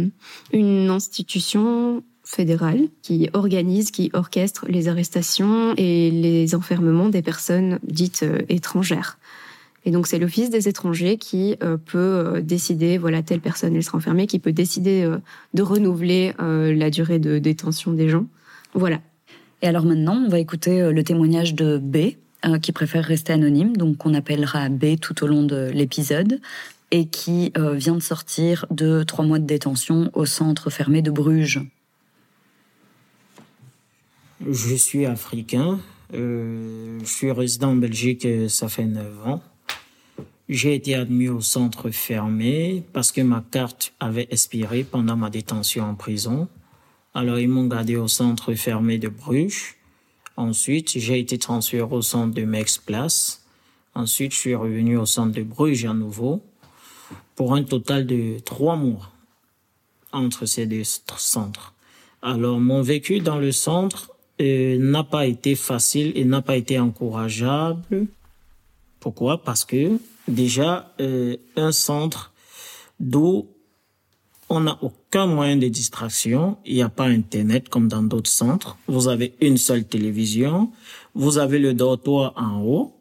une 0.51 0.89
institution 0.89 2.03
fédérale 2.31 2.87
qui 3.01 3.29
organise, 3.33 3.91
qui 3.91 4.09
orchestre 4.13 4.65
les 4.69 4.87
arrestations 4.87 5.73
et 5.77 6.09
les 6.11 6.55
enfermements 6.55 7.09
des 7.09 7.21
personnes 7.21 7.79
dites 7.83 8.23
euh, 8.23 8.39
étrangères. 8.49 9.17
Et 9.83 9.91
donc 9.91 10.07
c'est 10.07 10.19
l'Office 10.19 10.49
des 10.49 10.69
étrangers 10.69 11.17
qui 11.17 11.57
euh, 11.61 11.75
peut 11.77 11.97
euh, 11.97 12.41
décider, 12.41 12.97
voilà, 12.97 13.21
telle 13.21 13.41
personne 13.41 13.75
elle 13.75 13.83
sera 13.83 13.97
enfermée, 13.97 14.27
qui 14.27 14.39
peut 14.39 14.53
décider 14.53 15.09
de 15.53 15.61
renouveler 15.61 16.33
la 16.39 16.89
durée 16.89 17.19
de 17.19 17.39
détention 17.39 17.91
des 17.91 18.07
gens. 18.07 18.25
Voilà. 18.73 18.99
Et 19.61 19.67
alors 19.67 19.85
maintenant, 19.85 20.23
on 20.25 20.29
va 20.29 20.39
écouter 20.39 20.91
le 20.91 21.03
témoignage 21.03 21.53
de 21.53 21.77
B, 21.77 22.15
qui 22.61 22.71
préfère 22.71 23.03
rester 23.03 23.33
anonyme, 23.33 23.75
donc 23.77 24.05
on 24.05 24.13
appellera 24.13 24.69
B 24.69 24.99
tout 24.99 25.23
au 25.23 25.27
long 25.27 25.43
de 25.43 25.69
l'épisode, 25.71 26.39
et 26.89 27.05
qui 27.05 27.51
vient 27.55 27.95
de 27.95 28.01
sortir 28.01 28.65
de 28.71 29.03
trois 29.03 29.25
mois 29.25 29.39
de 29.39 29.45
détention 29.45 30.09
au 30.13 30.25
centre 30.25 30.69
fermé 30.69 31.01
de 31.01 31.11
Bruges. 31.11 31.61
Je 34.49 34.75
suis 34.75 35.05
africain. 35.05 35.79
Euh, 36.13 36.99
je 37.01 37.05
suis 37.05 37.31
résident 37.31 37.71
en 37.71 37.75
Belgique, 37.75 38.27
ça 38.49 38.69
fait 38.69 38.85
9 38.85 39.27
ans. 39.27 39.43
J'ai 40.49 40.73
été 40.73 40.95
admis 40.95 41.29
au 41.29 41.41
centre 41.41 41.91
fermé 41.91 42.83
parce 42.91 43.11
que 43.11 43.21
ma 43.21 43.43
carte 43.51 43.93
avait 43.99 44.27
expiré 44.31 44.83
pendant 44.83 45.15
ma 45.15 45.29
détention 45.29 45.85
en 45.85 45.95
prison. 45.95 46.47
Alors 47.13 47.39
ils 47.39 47.47
m'ont 47.47 47.67
gardé 47.67 47.95
au 47.95 48.07
centre 48.07 48.53
fermé 48.55 48.97
de 48.97 49.09
Bruges. 49.09 49.75
Ensuite, 50.37 50.97
j'ai 50.97 51.19
été 51.19 51.37
transféré 51.37 51.87
au 51.89 52.01
centre 52.01 52.33
de 52.33 52.43
Mex-Place. 52.43 53.45
Ensuite, 53.93 54.33
je 54.33 54.37
suis 54.37 54.55
revenu 54.55 54.97
au 54.97 55.05
centre 55.05 55.33
de 55.33 55.43
Bruges 55.43 55.85
à 55.85 55.93
nouveau 55.93 56.41
pour 57.35 57.53
un 57.53 57.63
total 57.63 58.07
de 58.07 58.39
trois 58.39 58.75
mois 58.75 59.11
entre 60.11 60.45
ces 60.45 60.65
deux 60.65 60.83
centres. 60.83 61.73
Alors, 62.21 62.59
mon 62.59 62.81
vécu 62.81 63.19
dans 63.19 63.39
le 63.39 63.51
centre 63.51 64.10
euh, 64.41 64.77
n'a 64.79 65.03
pas 65.03 65.27
été 65.27 65.55
facile 65.55 66.11
et 66.15 66.25
n'a 66.25 66.41
pas 66.41 66.57
été 66.57 66.79
encourageable. 66.79 68.07
Pourquoi? 68.99 69.43
Parce 69.43 69.65
que 69.65 69.99
déjà, 70.27 70.93
euh, 70.99 71.37
un 71.55 71.71
centre 71.71 72.33
d'où 72.99 73.47
on 74.49 74.61
n'a 74.61 74.77
aucun 74.81 75.27
moyen 75.27 75.55
de 75.55 75.67
distraction, 75.67 76.57
il 76.65 76.75
n'y 76.75 76.81
a 76.81 76.89
pas 76.89 77.05
Internet 77.05 77.69
comme 77.69 77.87
dans 77.87 78.03
d'autres 78.03 78.29
centres, 78.29 78.77
vous 78.87 79.07
avez 79.07 79.33
une 79.39 79.57
seule 79.57 79.85
télévision, 79.85 80.71
vous 81.15 81.37
avez 81.37 81.57
le 81.57 81.73
dortoir 81.73 82.33
en 82.35 82.61
haut, 82.61 82.93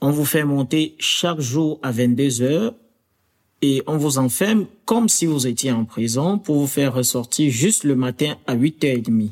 on 0.00 0.10
vous 0.10 0.24
fait 0.24 0.44
monter 0.44 0.94
chaque 0.98 1.40
jour 1.40 1.80
à 1.82 1.90
22 1.90 2.42
heures 2.42 2.74
et 3.62 3.82
on 3.86 3.96
vous 3.96 4.18
enferme 4.18 4.66
comme 4.84 5.08
si 5.08 5.26
vous 5.26 5.46
étiez 5.46 5.72
en 5.72 5.84
prison 5.84 6.38
pour 6.38 6.56
vous 6.56 6.68
faire 6.68 6.94
ressortir 6.94 7.50
juste 7.50 7.84
le 7.84 7.96
matin 7.96 8.36
à 8.46 8.56
8h30. 8.56 9.30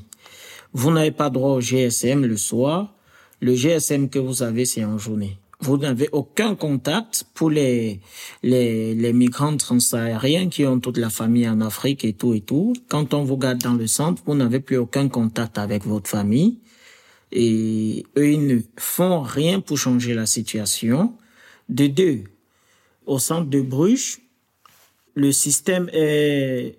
Vous 0.72 0.90
n'avez 0.90 1.10
pas 1.10 1.30
droit 1.30 1.52
au 1.52 1.60
GSM 1.60 2.25
le 2.25 2.37
soir. 2.37 2.94
Le 3.40 3.54
GSM 3.54 4.08
que 4.08 4.18
vous 4.18 4.42
avez, 4.42 4.64
c'est 4.64 4.84
en 4.84 4.98
journée. 4.98 5.38
Vous 5.60 5.76
n'avez 5.76 6.08
aucun 6.12 6.54
contact 6.54 7.25
pour 7.34 7.50
les, 7.50 8.00
les, 8.42 8.94
les 8.94 9.12
migrants 9.12 9.56
transsahariens 9.56 10.48
qui 10.48 10.64
ont 10.64 10.78
toute 10.78 10.98
la 10.98 11.10
famille 11.10 11.48
en 11.48 11.60
Afrique 11.60 12.04
et 12.04 12.12
tout 12.12 12.34
et 12.34 12.40
tout. 12.40 12.75
Quand 12.88 13.12
on 13.12 13.25
vous 13.25 13.37
garde 13.37 13.58
dans 13.58 13.75
le 13.75 13.87
centre, 13.87 14.22
vous 14.25 14.34
n'avez 14.34 14.60
plus 14.60 14.76
aucun 14.76 15.08
contact 15.08 15.58
avec 15.58 15.84
votre 15.84 16.08
famille. 16.08 16.58
Et 17.32 18.04
eux, 18.16 18.30
ils 18.30 18.46
ne 18.46 18.60
font 18.76 19.22
rien 19.22 19.60
pour 19.60 19.78
changer 19.78 20.14
la 20.14 20.26
situation. 20.26 21.14
De 21.68 21.87
deux, 21.87 22.25
au 23.06 23.18
centre 23.18 23.50
de 23.50 23.60
Bruges, 23.60 24.20
le 25.14 25.32
système 25.32 25.90
est 25.92 26.78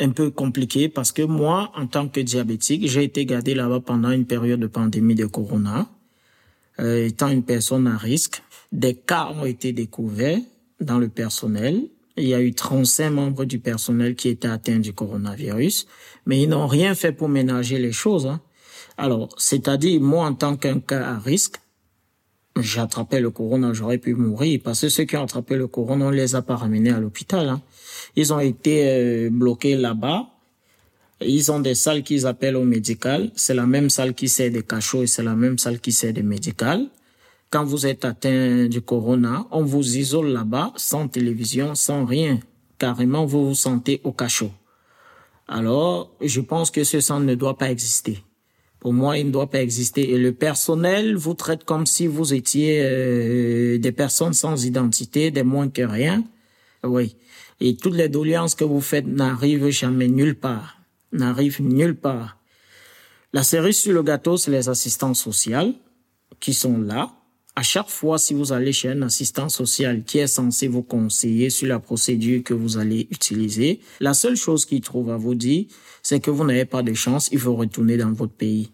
un 0.00 0.10
peu 0.10 0.30
compliqué 0.30 0.88
parce 0.88 1.12
que 1.12 1.22
moi, 1.22 1.72
en 1.74 1.86
tant 1.86 2.08
que 2.08 2.20
diabétique, 2.20 2.88
j'ai 2.88 3.04
été 3.04 3.24
gardé 3.24 3.54
là-bas 3.54 3.80
pendant 3.80 4.10
une 4.10 4.26
période 4.26 4.60
de 4.60 4.66
pandémie 4.66 5.14
de 5.14 5.26
corona. 5.26 5.88
Euh, 6.78 7.06
étant 7.06 7.28
une 7.28 7.42
personne 7.42 7.86
à 7.86 7.96
risque, 7.96 8.42
des 8.72 8.94
cas 8.94 9.32
ont 9.34 9.46
été 9.46 9.72
découverts 9.72 10.40
dans 10.80 10.98
le 10.98 11.08
personnel. 11.08 11.88
Il 12.18 12.28
y 12.28 12.34
a 12.34 12.40
eu 12.40 12.52
35 12.52 13.10
membres 13.10 13.44
du 13.44 13.58
personnel 13.58 14.14
qui 14.14 14.28
étaient 14.28 14.48
atteints 14.48 14.78
du 14.78 14.92
coronavirus, 14.92 15.86
mais 16.26 16.42
ils 16.42 16.48
n'ont 16.48 16.66
rien 16.66 16.94
fait 16.94 17.12
pour 17.12 17.28
ménager 17.28 17.78
les 17.78 17.92
choses. 17.92 18.26
Hein. 18.26 18.40
Alors, 18.98 19.34
c'est-à-dire, 19.38 20.00
moi, 20.00 20.26
en 20.26 20.34
tant 20.34 20.56
qu'un 20.56 20.80
cas 20.80 21.06
à 21.06 21.18
risque, 21.18 21.56
j'ai 22.58 22.80
attrapé 22.80 23.20
le 23.20 23.30
corona, 23.30 23.72
j'aurais 23.74 23.98
pu 23.98 24.14
mourir 24.14 24.60
parce 24.64 24.80
que 24.80 24.88
ceux 24.88 25.04
qui 25.04 25.16
ont 25.16 25.24
attrapé 25.24 25.56
le 25.56 25.66
corona, 25.66 26.06
on 26.06 26.10
les 26.10 26.34
a 26.34 26.42
pas 26.42 26.56
ramenés 26.56 26.90
à 26.90 27.00
l'hôpital. 27.00 27.48
Hein. 27.48 27.62
Ils 28.16 28.32
ont 28.32 28.40
été 28.40 28.88
euh, 28.88 29.30
bloqués 29.30 29.76
là-bas. 29.76 30.26
Ils 31.20 31.50
ont 31.52 31.60
des 31.60 31.74
salles 31.74 32.02
qu'ils 32.02 32.26
appellent 32.26 32.56
au 32.56 32.64
médical. 32.64 33.30
C'est 33.36 33.54
la 33.54 33.66
même 33.66 33.90
salle 33.90 34.14
qui 34.14 34.28
sert 34.28 34.50
des 34.50 34.62
cachots 34.62 35.02
et 35.02 35.06
c'est 35.06 35.22
la 35.22 35.34
même 35.34 35.58
salle 35.58 35.80
qui 35.80 35.92
sert 35.92 36.12
des 36.12 36.22
médicales. 36.22 36.86
Quand 37.50 37.64
vous 37.64 37.86
êtes 37.86 38.04
atteint 38.04 38.66
du 38.66 38.80
corona, 38.80 39.46
on 39.50 39.62
vous 39.62 39.96
isole 39.96 40.28
là-bas 40.28 40.72
sans 40.76 41.08
télévision, 41.08 41.74
sans 41.74 42.04
rien. 42.04 42.40
Carrément, 42.78 43.24
vous 43.24 43.48
vous 43.48 43.54
sentez 43.54 44.00
au 44.04 44.12
cachot. 44.12 44.50
Alors, 45.48 46.10
je 46.20 46.40
pense 46.40 46.70
que 46.70 46.84
ce 46.84 47.00
centre 47.00 47.24
ne 47.24 47.34
doit 47.34 47.56
pas 47.56 47.70
exister. 47.70 48.18
Pour 48.80 48.92
moi, 48.92 49.16
il 49.18 49.26
ne 49.26 49.30
doit 49.30 49.48
pas 49.48 49.62
exister. 49.62 50.10
Et 50.10 50.18
le 50.18 50.32
personnel 50.32 51.16
vous 51.16 51.34
traite 51.34 51.64
comme 51.64 51.86
si 51.86 52.06
vous 52.06 52.34
étiez 52.34 52.80
euh, 52.82 53.78
des 53.78 53.92
personnes 53.92 54.32
sans 54.32 54.64
identité, 54.64 55.30
des 55.30 55.42
moins 55.42 55.68
que 55.68 55.82
rien. 55.82 56.24
Oui. 56.84 57.16
Et 57.60 57.76
toutes 57.76 57.94
les 57.94 58.08
doléances 58.08 58.54
que 58.54 58.64
vous 58.64 58.80
faites 58.80 59.06
n'arrivent 59.06 59.70
jamais 59.70 60.08
nulle 60.08 60.34
part. 60.34 60.78
N'arrivent 61.12 61.62
nulle 61.62 61.96
part. 61.96 62.38
La 63.32 63.42
série 63.42 63.74
sur 63.74 63.92
le 63.92 64.02
gâteau, 64.02 64.36
c'est 64.36 64.50
les 64.50 64.68
assistants 64.68 65.14
sociaux 65.14 65.74
qui 66.40 66.54
sont 66.54 66.78
là. 66.78 67.12
À 67.54 67.62
chaque 67.62 67.88
fois, 67.88 68.18
si 68.18 68.34
vous 68.34 68.52
allez 68.52 68.72
chez 68.72 68.90
un 68.90 69.02
assistant 69.02 69.48
social 69.48 70.04
qui 70.04 70.18
est 70.18 70.26
censé 70.26 70.68
vous 70.68 70.82
conseiller 70.82 71.48
sur 71.48 71.68
la 71.68 71.78
procédure 71.78 72.42
que 72.44 72.52
vous 72.52 72.76
allez 72.76 73.08
utiliser, 73.10 73.80
la 74.00 74.12
seule 74.12 74.36
chose 74.36 74.66
qu'il 74.66 74.82
trouve 74.82 75.10
à 75.10 75.16
vous 75.16 75.34
dire, 75.34 75.64
c'est 76.02 76.20
que 76.20 76.30
vous 76.30 76.44
n'avez 76.44 76.66
pas 76.66 76.82
de 76.82 76.92
chance, 76.92 77.30
il 77.32 77.38
faut 77.38 77.54
retourner 77.54 77.96
dans 77.96 78.12
votre 78.12 78.34
pays. 78.34 78.72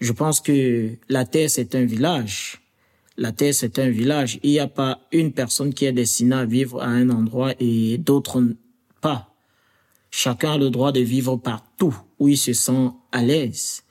Je 0.00 0.12
pense 0.12 0.40
que 0.40 0.90
la 1.08 1.24
Terre, 1.24 1.50
c'est 1.50 1.74
un 1.74 1.84
village. 1.84 2.60
La 3.20 3.32
Terre, 3.32 3.54
c'est 3.54 3.78
un 3.78 3.90
village. 3.90 4.40
Il 4.42 4.52
n'y 4.52 4.60
a 4.60 4.66
pas 4.66 4.98
une 5.12 5.32
personne 5.32 5.74
qui 5.74 5.84
est 5.84 5.92
destinée 5.92 6.36
à 6.36 6.46
vivre 6.46 6.80
à 6.80 6.86
un 6.86 7.10
endroit 7.10 7.52
et 7.60 7.98
d'autres 7.98 8.42
pas. 9.02 9.34
Chacun 10.10 10.52
a 10.52 10.58
le 10.58 10.70
droit 10.70 10.90
de 10.90 11.00
vivre 11.00 11.36
partout 11.36 11.94
où 12.18 12.28
il 12.28 12.38
se 12.38 12.54
sent 12.54 12.88
à 13.12 13.22
l'aise. 13.22 13.82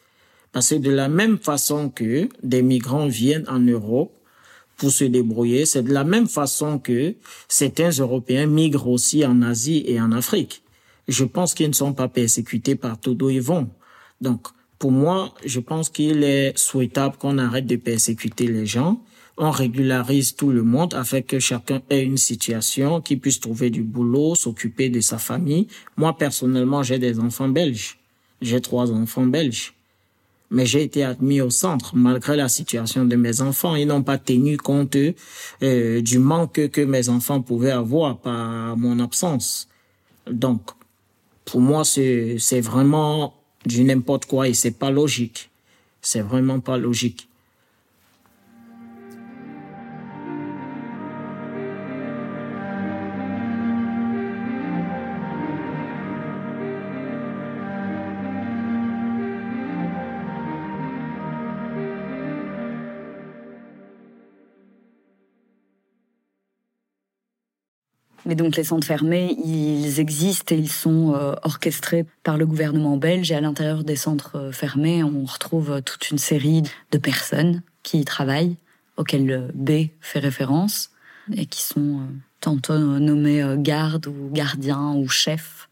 Parce 0.52 0.72
que 0.72 0.76
de 0.78 0.90
la 0.90 1.10
même 1.10 1.38
façon 1.38 1.90
que 1.90 2.28
des 2.42 2.64
migrants 2.64 3.06
viennent 3.06 3.48
en 3.48 3.60
Europe 3.60 4.18
pour 4.78 4.90
se 4.90 5.04
débrouiller, 5.04 5.68
c'est 5.68 5.84
de 5.84 5.94
la 5.94 6.04
même 6.04 6.28
façon 6.28 6.80
que 6.80 7.14
certains 7.48 7.92
Européens 7.92 8.48
migrent 8.48 8.88
aussi 8.88 9.24
en 9.28 9.44
Asie 9.44 9.84
et 9.86 10.02
en 10.02 10.12
Afrique. 10.12 10.64
Je 11.08 11.24
pense 11.24 11.54
qu'ils 11.54 11.70
ne 11.70 11.74
sont 11.74 11.94
pas 11.94 12.08
persécutés 12.08 12.76
partout 12.76 13.14
d'où 13.14 13.30
ils 13.30 13.44
vont. 13.44 13.70
Donc, 14.22 14.48
pour 14.80 14.92
moi, 14.92 15.36
je 15.46 15.60
pense 15.60 15.90
qu'il 15.90 16.24
est 16.24 16.58
souhaitable 16.58 17.18
qu'on 17.18 17.38
arrête 17.38 17.68
de 17.68 17.76
persécuter 17.76 18.48
les 18.48 18.66
gens. 18.66 19.04
On 19.42 19.52
régularise 19.52 20.36
tout 20.36 20.52
le 20.52 20.64
monde 20.64 20.94
afin 20.94 21.22
que 21.22 21.40
chacun 21.40 21.82
ait 21.90 22.04
une 22.04 22.18
situation, 22.18 23.00
qui 23.00 23.16
puisse 23.16 23.40
trouver 23.40 23.70
du 23.70 23.84
boulot, 23.84 24.36
s'occuper 24.36 24.90
de 24.90 25.00
sa 25.00 25.18
famille. 25.18 25.68
Moi, 25.96 26.18
personnellement, 26.18 26.84
j'ai 26.84 27.00
des 27.00 27.22
enfants 27.22 27.48
belges. 27.48 27.98
J'ai 28.42 28.60
trois 28.60 28.92
enfants 28.92 29.26
belges. 29.26 29.74
Mais 30.52 30.66
j'ai 30.66 30.84
été 30.84 31.06
admis 31.06 31.40
au 31.40 31.50
centre 31.50 31.96
malgré 31.96 32.36
la 32.36 32.50
situation 32.50 33.06
de 33.06 33.16
mes 33.16 33.40
enfants. 33.40 33.78
Ils 33.78 33.88
n'ont 33.88 34.04
pas 34.04 34.18
tenu 34.18 34.58
compte 34.58 34.98
euh, 34.98 36.02
du 36.02 36.20
manque 36.20 36.70
que 36.70 36.82
mes 36.82 37.08
enfants 37.08 37.42
pouvaient 37.42 37.72
avoir 37.72 38.18
par 38.18 38.76
mon 38.76 39.00
absence. 39.00 39.70
Donc, 40.30 40.72
pour 41.46 41.62
moi, 41.62 41.86
c'est 41.86 42.62
vraiment 42.62 43.36
du 43.66 43.86
n'importe 43.86 44.26
quoi 44.26 44.50
et 44.50 44.54
c'est 44.54 44.78
pas 44.78 44.92
logique. 44.92 45.50
C'est 46.02 46.22
vraiment 46.22 46.60
pas 46.60 46.78
logique. 46.78 47.29
Donc 68.40 68.56
les 68.56 68.64
centres 68.64 68.88
fermés, 68.88 69.38
ils 69.44 70.00
existent 70.00 70.56
et 70.56 70.58
ils 70.58 70.72
sont 70.72 71.14
euh, 71.14 71.34
orchestrés 71.44 72.06
par 72.24 72.38
le 72.38 72.46
gouvernement 72.46 72.96
belge. 72.96 73.32
Et 73.32 73.36
à 73.36 73.42
l'intérieur 73.42 73.84
des 73.84 73.98
centres 73.98 74.38
euh, 74.38 74.52
fermés, 74.54 75.04
on 75.04 75.26
retrouve 75.26 75.72
euh, 75.72 75.82
toute 75.82 76.10
une 76.10 76.18
série 76.18 76.64
de 76.92 76.98
personnes 76.98 77.62
qui 77.84 78.00
y 78.00 78.06
travaillent, 78.06 78.56
auxquelles 78.96 79.52
B 79.54 79.90
fait 80.00 80.20
référence, 80.20 80.92
et 81.34 81.46
qui 81.46 81.64
sont 81.64 82.00
tantôt 82.40 82.78
nommées 82.78 83.56
gardes 83.58 84.08
ou 84.08 84.30
gardiens 84.32 84.94
ou 84.96 85.08
chefs. 85.10 85.70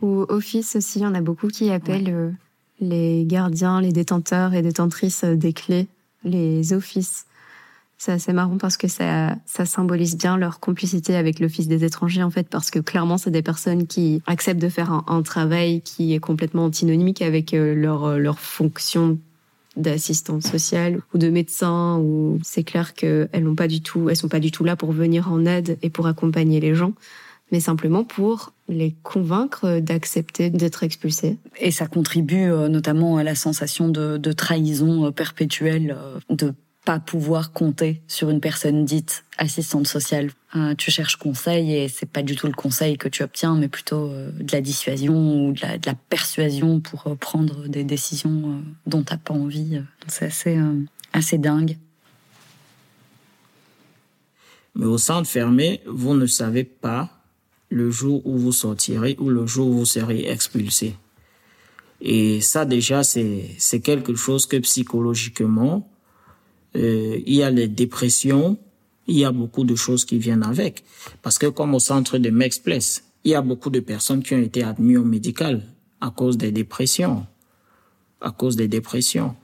Ou 0.00 0.24
office 0.28 0.76
aussi, 0.76 1.00
il 1.00 1.02
y 1.02 1.06
en 1.06 1.14
a 1.14 1.20
beaucoup 1.20 1.48
qui 1.48 1.70
appellent 1.70 2.34
les 2.80 3.24
gardiens, 3.26 3.80
les 3.80 3.92
détenteurs 3.92 4.54
et 4.54 4.62
détentrices 4.62 5.24
des 5.24 5.52
clés, 5.52 5.88
les 6.24 6.72
offices. 6.72 7.26
C'est 7.98 8.12
assez 8.12 8.32
marrant 8.34 8.58
parce 8.58 8.76
que 8.76 8.88
ça, 8.88 9.36
ça 9.46 9.64
symbolise 9.64 10.18
bien 10.18 10.36
leur 10.36 10.60
complicité 10.60 11.16
avec 11.16 11.40
l'Office 11.40 11.66
des 11.66 11.82
étrangers, 11.82 12.22
en 12.22 12.30
fait, 12.30 12.46
parce 12.48 12.70
que 12.70 12.78
clairement, 12.78 13.16
c'est 13.16 13.30
des 13.30 13.42
personnes 13.42 13.86
qui 13.86 14.22
acceptent 14.26 14.60
de 14.60 14.68
faire 14.68 15.04
un, 15.06 15.22
travail 15.22 15.80
qui 15.80 16.14
est 16.14 16.18
complètement 16.18 16.66
antinomique 16.66 17.22
avec 17.22 17.54
euh, 17.54 17.74
leur, 17.74 18.04
euh, 18.04 18.18
leur 18.18 18.38
fonction 18.38 19.18
d'assistante 19.76 20.42
sociale 20.42 21.00
ou 21.12 21.18
de 21.18 21.28
médecin 21.28 21.98
ou 21.98 22.38
c'est 22.42 22.64
clair 22.64 22.94
qu'elles 22.94 23.28
n'ont 23.42 23.54
pas 23.54 23.68
du 23.68 23.82
tout 23.82 24.08
elles 24.08 24.16
sont 24.16 24.28
pas 24.28 24.40
du 24.40 24.50
tout 24.50 24.64
là 24.64 24.74
pour 24.74 24.90
venir 24.90 25.30
en 25.30 25.44
aide 25.44 25.76
et 25.82 25.90
pour 25.90 26.06
accompagner 26.06 26.60
les 26.60 26.74
gens 26.74 26.94
mais 27.52 27.60
simplement 27.60 28.02
pour 28.02 28.54
les 28.68 28.96
convaincre 29.02 29.78
d'accepter 29.80 30.48
d'être 30.50 30.82
expulsés. 30.82 31.36
Et 31.60 31.70
ça 31.70 31.86
contribue 31.86 32.50
euh, 32.50 32.68
notamment 32.68 33.18
à 33.18 33.22
la 33.22 33.34
sensation 33.34 33.88
de, 33.88 34.16
de 34.16 34.32
trahison 34.32 35.12
perpétuelle, 35.12 35.96
de 36.30 36.54
pas 36.86 37.00
pouvoir 37.00 37.52
compter 37.52 38.00
sur 38.06 38.30
une 38.30 38.40
personne 38.40 38.84
dite 38.84 39.24
assistante 39.38 39.88
sociale. 39.88 40.30
Euh, 40.54 40.76
tu 40.76 40.92
cherches 40.92 41.16
conseil 41.16 41.74
et 41.74 41.88
c'est 41.88 42.06
pas 42.08 42.22
du 42.22 42.36
tout 42.36 42.46
le 42.46 42.52
conseil 42.52 42.96
que 42.96 43.08
tu 43.08 43.24
obtiens, 43.24 43.56
mais 43.56 43.66
plutôt 43.66 44.08
euh, 44.08 44.30
de 44.30 44.52
la 44.52 44.60
dissuasion 44.60 45.48
ou 45.48 45.52
de 45.52 45.60
la, 45.60 45.94
persuasion 46.08 46.78
pour 46.78 47.08
euh, 47.08 47.16
prendre 47.16 47.66
des 47.66 47.82
décisions 47.82 48.62
dont 48.86 49.02
t'as 49.02 49.16
pas 49.16 49.34
envie. 49.34 49.82
C'est 50.06 50.26
assez, 50.26 50.58
assez 51.12 51.38
dingue. 51.38 51.76
Mais 54.76 54.86
au 54.86 54.96
centre 54.96 55.28
fermé, 55.28 55.80
vous 55.86 56.14
ne 56.14 56.26
savez 56.26 56.62
pas 56.62 57.10
le 57.68 57.90
jour 57.90 58.24
où 58.24 58.38
vous 58.38 58.52
sortirez 58.52 59.16
ou 59.18 59.28
le 59.28 59.44
jour 59.44 59.66
où 59.66 59.78
vous 59.78 59.86
serez 59.86 60.30
expulsé. 60.30 60.94
Et 62.00 62.40
ça 62.40 62.64
déjà, 62.64 63.02
c'est 63.02 63.80
quelque 63.82 64.14
chose 64.14 64.46
que 64.46 64.58
psychologiquement, 64.58 65.90
euh, 66.74 67.18
il 67.24 67.34
y 67.34 67.42
a 67.42 67.50
les 67.50 67.68
dépressions, 67.68 68.58
il 69.06 69.18
y 69.18 69.24
a 69.24 69.32
beaucoup 69.32 69.64
de 69.64 69.74
choses 69.76 70.04
qui 70.04 70.18
viennent 70.18 70.42
avec. 70.42 70.84
Parce 71.22 71.38
que 71.38 71.46
comme 71.46 71.74
au 71.74 71.78
centre 71.78 72.18
de 72.18 72.30
Mexplace, 72.30 73.04
il 73.24 73.30
y 73.30 73.34
a 73.34 73.42
beaucoup 73.42 73.70
de 73.70 73.80
personnes 73.80 74.22
qui 74.22 74.34
ont 74.34 74.42
été 74.42 74.62
admises 74.62 74.98
au 74.98 75.04
médical 75.04 75.62
à 76.00 76.10
cause 76.10 76.36
des 76.36 76.52
dépressions. 76.52 77.26
À 78.20 78.30
cause 78.30 78.56
des 78.56 78.68
dépressions. 78.68 79.36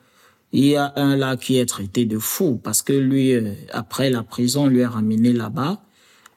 Il 0.52 0.66
y 0.66 0.76
a 0.76 0.92
un 0.96 1.16
là 1.16 1.36
qui 1.36 1.56
est 1.56 1.66
traité 1.66 2.04
de 2.04 2.18
fou 2.18 2.60
parce 2.62 2.82
que 2.82 2.92
lui, 2.92 3.32
euh, 3.32 3.54
après 3.72 4.10
la 4.10 4.22
prison, 4.22 4.66
lui 4.66 4.82
a 4.82 4.90
ramené 4.90 5.32
là-bas. 5.32 5.82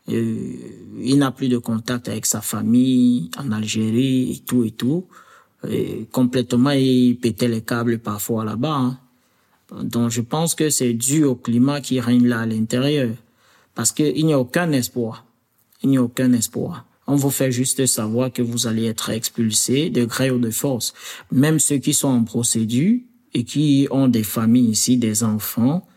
Euh, 0.10 0.54
il 1.02 1.17
n'a 1.17 1.32
plus 1.32 1.50
de 1.50 1.58
contact 1.58 2.08
avec 2.08 2.26
sa 2.26 2.41
famille 2.41 3.30
en 3.38 3.52
Algérie 3.52 4.32
et 4.32 4.39
tout 4.39 4.63
et 4.63 4.71
tout. 4.71 5.08
Et 5.67 6.08
complètement, 6.12 6.71
il 6.71 7.17
pétait 7.17 7.48
les 7.48 7.62
câbles 7.62 8.00
parfois 8.00 8.45
là-bas. 8.45 8.76
Hein. 8.76 9.00
Donc 9.71 10.12
je 10.12 10.21
pense 10.21 10.56
que 10.56 10.69
c'est 10.69 10.93
dû 10.93 11.23
au 11.23 11.36
climat 11.36 11.82
qui 11.82 11.99
règne 11.99 12.28
là 12.28 12.41
à 12.41 12.45
l'intérieur. 12.45 13.15
Parce 13.73 13.91
qu'il 13.91 14.25
n'y 14.25 14.34
a 14.34 14.39
aucun 14.39 14.71
espoir. 14.71 15.25
Il 15.84 15.89
n'y 15.89 15.97
a 15.97 16.04
aucun 16.04 16.32
espoir. 16.34 16.86
On 17.08 17.15
vous 17.15 17.30
fait 17.30 17.51
juste 17.51 17.86
savoir 17.86 18.32
que 18.32 18.41
vous 18.41 18.67
allez 18.67 18.86
être 18.86 19.10
expulsé 19.10 19.89
de 19.89 20.06
gré 20.06 20.32
ou 20.32 20.39
de 20.39 20.49
force. 20.49 20.93
Même 21.32 21.60
ceux 21.60 21.78
qui 21.78 21.93
sont 21.93 22.08
en 22.08 22.23
procédure 22.23 22.99
et 23.34 23.43
qui 23.43 23.88
ont 23.91 24.08
des 24.08 24.23
familles 24.23 24.71
ici, 24.71 24.97
des 24.97 25.23
enfants 25.23 25.88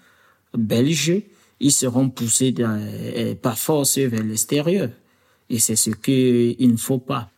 belges, 0.52 1.22
ils 1.61 1.72
seront 1.72 2.11
poussés 2.11 2.52
de, 2.52 3.35
par 3.35 3.59
force 3.59 3.98
vers 3.98 4.22
l'extérieur. 4.22 4.90
Et 5.48 5.59
c'est 5.59 5.76
ce 5.76 5.90
qu'il 5.90 6.70
ne 6.70 6.76
faut 6.76 6.98
pas. 6.98 7.31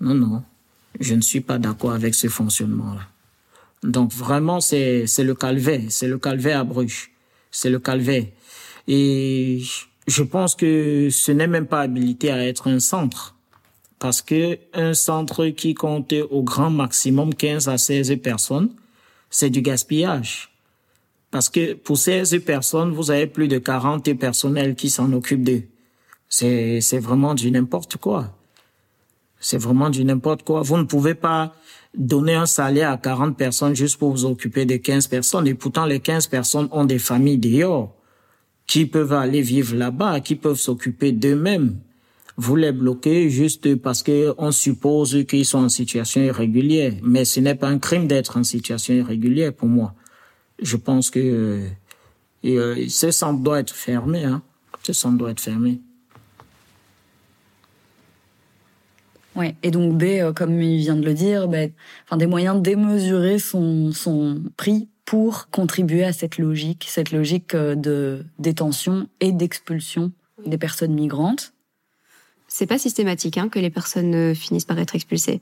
Non, 0.00 0.14
non. 0.14 0.42
Je 1.00 1.14
ne 1.14 1.22
suis 1.22 1.40
pas 1.40 1.58
d'accord 1.58 1.92
avec 1.92 2.14
ce 2.14 2.28
fonctionnement-là. 2.28 3.08
Donc 3.86 4.12
vraiment, 4.12 4.60
c'est 4.60 5.06
le 5.18 5.34
calvaire, 5.34 5.82
c'est 5.88 6.08
le 6.08 6.18
calvaire 6.18 6.60
à 6.60 6.64
Bruges, 6.64 7.10
c'est 7.50 7.70
le 7.70 7.78
calvaire. 7.78 8.26
Et 8.88 9.62
je 10.06 10.22
pense 10.22 10.54
que 10.54 11.08
ce 11.10 11.32
n'est 11.32 11.46
même 11.46 11.66
pas 11.66 11.82
habilité 11.82 12.30
à 12.30 12.44
être 12.46 12.68
un 12.68 12.80
centre, 12.80 13.36
parce 13.98 14.22
que 14.22 14.58
un 14.74 14.92
centre 14.92 15.48
qui 15.48 15.74
compte 15.74 16.12
au 16.30 16.42
grand 16.42 16.70
maximum 16.70 17.34
15 17.34 17.68
à 17.68 17.78
16 17.78 18.16
personnes, 18.22 18.70
c'est 19.30 19.50
du 19.50 19.62
gaspillage. 19.62 20.50
Parce 21.30 21.48
que 21.48 21.74
pour 21.74 21.98
16 21.98 22.40
personnes, 22.44 22.92
vous 22.92 23.10
avez 23.10 23.26
plus 23.26 23.48
de 23.48 23.58
40 23.58 24.14
personnels 24.14 24.74
qui 24.74 24.90
s'en 24.90 25.12
occupent 25.12 25.44
d'eux. 25.44 25.64
C'est, 26.28 26.80
c'est 26.80 26.98
vraiment 26.98 27.34
du 27.34 27.50
n'importe 27.50 27.96
quoi. 27.98 28.35
C'est 29.40 29.58
vraiment 29.58 29.90
du 29.90 30.04
n'importe 30.04 30.42
quoi. 30.42 30.62
Vous 30.62 30.76
ne 30.76 30.84
pouvez 30.84 31.14
pas 31.14 31.54
donner 31.96 32.34
un 32.34 32.46
salaire 32.46 32.90
à 32.90 32.98
40 32.98 33.36
personnes 33.36 33.74
juste 33.74 33.98
pour 33.98 34.10
vous 34.10 34.24
occuper 34.24 34.64
de 34.64 34.76
15 34.76 35.08
personnes. 35.08 35.46
Et 35.46 35.54
pourtant, 35.54 35.86
les 35.86 36.00
15 36.00 36.26
personnes 36.26 36.68
ont 36.72 36.84
des 36.84 36.98
familles 36.98 37.38
dehors 37.38 37.94
qui 38.66 38.86
peuvent 38.86 39.12
aller 39.12 39.42
vivre 39.42 39.76
là-bas, 39.76 40.20
qui 40.20 40.34
peuvent 40.34 40.58
s'occuper 40.58 41.12
d'eux-mêmes. 41.12 41.78
Vous 42.36 42.56
les 42.56 42.72
bloquez 42.72 43.30
juste 43.30 43.76
parce 43.76 44.02
que 44.02 44.34
on 44.36 44.50
suppose 44.50 45.24
qu'ils 45.26 45.46
sont 45.46 45.58
en 45.58 45.68
situation 45.68 46.20
irrégulière. 46.20 46.92
Mais 47.02 47.24
ce 47.24 47.40
n'est 47.40 47.54
pas 47.54 47.68
un 47.68 47.78
crime 47.78 48.06
d'être 48.06 48.36
en 48.36 48.44
situation 48.44 48.92
irrégulière 48.94 49.54
pour 49.54 49.68
moi. 49.68 49.94
Je 50.60 50.76
pense 50.76 51.10
que 51.10 51.66
euh, 52.44 52.86
ce 52.88 53.10
centre 53.10 53.42
doit 53.42 53.60
être 53.60 53.74
fermé. 53.74 54.24
Hein. 54.24 54.42
Ce 54.82 54.92
centre 54.92 55.16
doit 55.16 55.30
être 55.30 55.40
fermé. 55.40 55.80
Ouais. 59.36 59.54
Et 59.62 59.70
donc 59.70 59.96
B, 59.96 60.04
euh, 60.04 60.32
comme 60.32 60.60
il 60.60 60.78
vient 60.78 60.96
de 60.96 61.04
le 61.04 61.14
dire, 61.14 61.46
ben, 61.46 61.70
enfin, 62.04 62.16
des 62.16 62.26
moyens 62.26 62.60
démesurés 62.60 63.38
sont, 63.38 63.92
sont 63.92 64.42
pris 64.56 64.88
pour 65.04 65.48
contribuer 65.50 66.04
à 66.04 66.12
cette 66.12 66.38
logique, 66.38 66.86
cette 66.88 67.12
logique 67.12 67.54
euh, 67.54 67.74
de 67.74 68.24
détention 68.38 69.08
et 69.20 69.32
d'expulsion 69.32 70.10
des 70.44 70.58
personnes 70.58 70.94
migrantes. 70.94 71.52
C'est 72.48 72.66
pas 72.66 72.78
systématique 72.78 73.38
hein, 73.38 73.48
que 73.48 73.58
les 73.58 73.70
personnes 73.70 74.14
euh, 74.14 74.34
finissent 74.34 74.64
par 74.64 74.78
être 74.78 74.94
expulsées. 74.94 75.40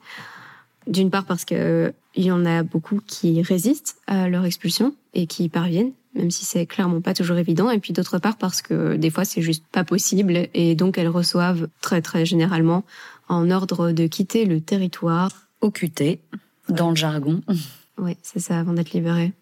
D'une 0.86 1.10
part 1.10 1.24
parce 1.24 1.44
que 1.44 1.94
il 2.14 2.24
y 2.24 2.30
en 2.30 2.44
a 2.44 2.62
beaucoup 2.62 3.00
qui 3.06 3.40
résistent 3.42 3.96
à 4.06 4.28
leur 4.28 4.44
expulsion 4.44 4.94
et 5.14 5.26
qui 5.26 5.44
y 5.44 5.48
parviennent, 5.48 5.92
même 6.14 6.30
si 6.30 6.44
c'est 6.44 6.66
clairement 6.66 7.00
pas 7.00 7.14
toujours 7.14 7.38
évident. 7.38 7.70
Et 7.70 7.78
puis 7.78 7.94
d'autre 7.94 8.18
part 8.18 8.36
parce 8.36 8.60
que 8.60 8.96
des 8.96 9.08
fois 9.08 9.24
c'est 9.24 9.40
juste 9.40 9.64
pas 9.72 9.82
possible 9.82 10.48
et 10.52 10.74
donc 10.74 10.98
elles 10.98 11.08
reçoivent 11.08 11.68
très 11.80 12.02
très 12.02 12.26
généralement 12.26 12.84
en 13.28 13.50
ordre 13.50 13.92
de 13.92 14.06
quitter 14.06 14.44
le 14.44 14.60
territoire. 14.60 15.30
OQT, 15.60 16.20
dans 16.68 16.90
le 16.90 16.96
jargon. 16.96 17.40
Oui, 17.96 18.16
c'est 18.22 18.40
ça, 18.40 18.58
avant 18.58 18.72
d'être 18.72 18.92
libéré. 18.92 19.32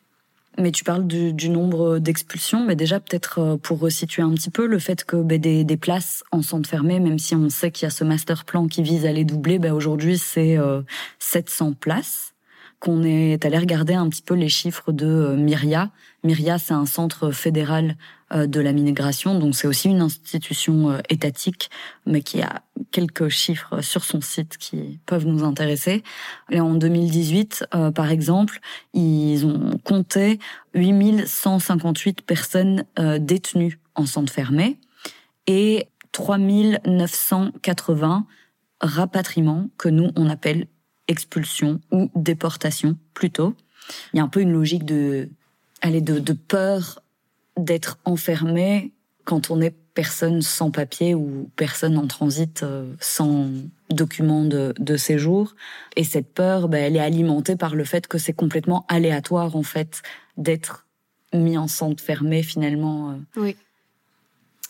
Mais 0.58 0.70
tu 0.70 0.84
parles 0.84 1.06
du, 1.06 1.32
du 1.32 1.48
nombre 1.48 1.98
d'expulsions, 1.98 2.64
mais 2.64 2.76
déjà 2.76 3.00
peut-être 3.00 3.38
euh, 3.38 3.56
pour 3.56 3.80
resituer 3.80 4.22
un 4.22 4.30
petit 4.34 4.50
peu 4.50 4.66
le 4.66 4.78
fait 4.78 5.04
que 5.04 5.16
ben, 5.16 5.40
des, 5.40 5.64
des, 5.64 5.76
places 5.78 6.22
en 6.30 6.42
centre 6.42 6.68
fermé, 6.68 7.00
même 7.00 7.18
si 7.18 7.34
on 7.34 7.48
sait 7.48 7.70
qu'il 7.70 7.84
y 7.84 7.86
a 7.86 7.90
ce 7.90 8.04
master 8.04 8.44
plan 8.44 8.68
qui 8.68 8.82
vise 8.82 9.06
à 9.06 9.12
les 9.12 9.24
doubler, 9.24 9.58
ben, 9.58 9.72
aujourd'hui 9.72 10.18
c'est 10.18 10.58
euh, 10.58 10.82
700 11.18 11.72
places 11.72 12.32
qu'on 12.82 13.04
est 13.04 13.44
allé 13.44 13.58
regarder 13.58 13.94
un 13.94 14.08
petit 14.08 14.22
peu 14.22 14.34
les 14.34 14.48
chiffres 14.48 14.90
de 14.90 15.06
euh, 15.06 15.36
Myria. 15.36 15.90
Myria, 16.24 16.58
c'est 16.58 16.74
un 16.74 16.84
centre 16.84 17.30
fédéral 17.30 17.90
euh, 17.90 17.96
de 18.34 18.60
la 18.60 18.72
migration, 18.72 19.38
donc 19.38 19.54
c'est 19.54 19.66
aussi 19.66 19.88
une 19.88 20.00
institution 20.00 20.90
euh, 20.90 20.98
étatique, 21.08 21.70
mais 22.06 22.22
qui 22.22 22.42
a 22.42 22.62
quelques 22.90 23.28
chiffres 23.28 23.80
sur 23.80 24.04
son 24.04 24.20
site 24.20 24.58
qui 24.58 25.00
peuvent 25.06 25.26
nous 25.26 25.44
intéresser. 25.44 26.02
Et 26.50 26.60
en 26.60 26.74
2018, 26.74 27.66
par 27.94 28.10
exemple, 28.10 28.60
ils 28.92 29.46
ont 29.46 29.78
compté 29.84 30.38
8158 30.74 32.22
personnes 32.22 32.84
détenues 33.18 33.78
en 33.94 34.04
centre 34.04 34.32
fermé 34.32 34.78
et 35.46 35.86
3980 36.12 38.26
rapatriements 38.80 39.68
que 39.78 39.88
nous, 39.88 40.10
on 40.16 40.28
appelle 40.28 40.66
expulsion 41.08 41.80
ou 41.90 42.10
déportation 42.14 42.96
plutôt. 43.14 43.54
Il 44.12 44.18
y 44.18 44.20
a 44.20 44.22
un 44.22 44.28
peu 44.28 44.40
une 44.40 44.52
logique 44.52 44.84
de, 44.84 45.30
aller 45.80 46.00
de, 46.00 46.18
de 46.18 46.32
peur 46.32 47.01
d'être 47.56 47.98
enfermé 48.04 48.92
quand 49.24 49.50
on 49.50 49.60
est 49.60 49.74
personne 49.94 50.42
sans 50.42 50.70
papier 50.70 51.14
ou 51.14 51.50
personne 51.56 51.98
en 51.98 52.06
transit 52.06 52.62
euh, 52.62 52.92
sans 53.00 53.48
document 53.90 54.44
de, 54.44 54.74
de 54.78 54.96
séjour. 54.96 55.54
Et 55.96 56.04
cette 56.04 56.32
peur, 56.32 56.68
ben, 56.68 56.82
elle 56.82 56.96
est 56.96 57.00
alimentée 57.00 57.56
par 57.56 57.74
le 57.74 57.84
fait 57.84 58.06
que 58.06 58.18
c'est 58.18 58.32
complètement 58.32 58.86
aléatoire 58.88 59.54
en 59.54 59.62
fait 59.62 60.02
d'être 60.36 60.86
mis 61.34 61.58
en 61.58 61.68
centre 61.68 62.02
fermé 62.02 62.42
finalement. 62.42 63.10
Euh. 63.10 63.40
Oui. 63.40 63.56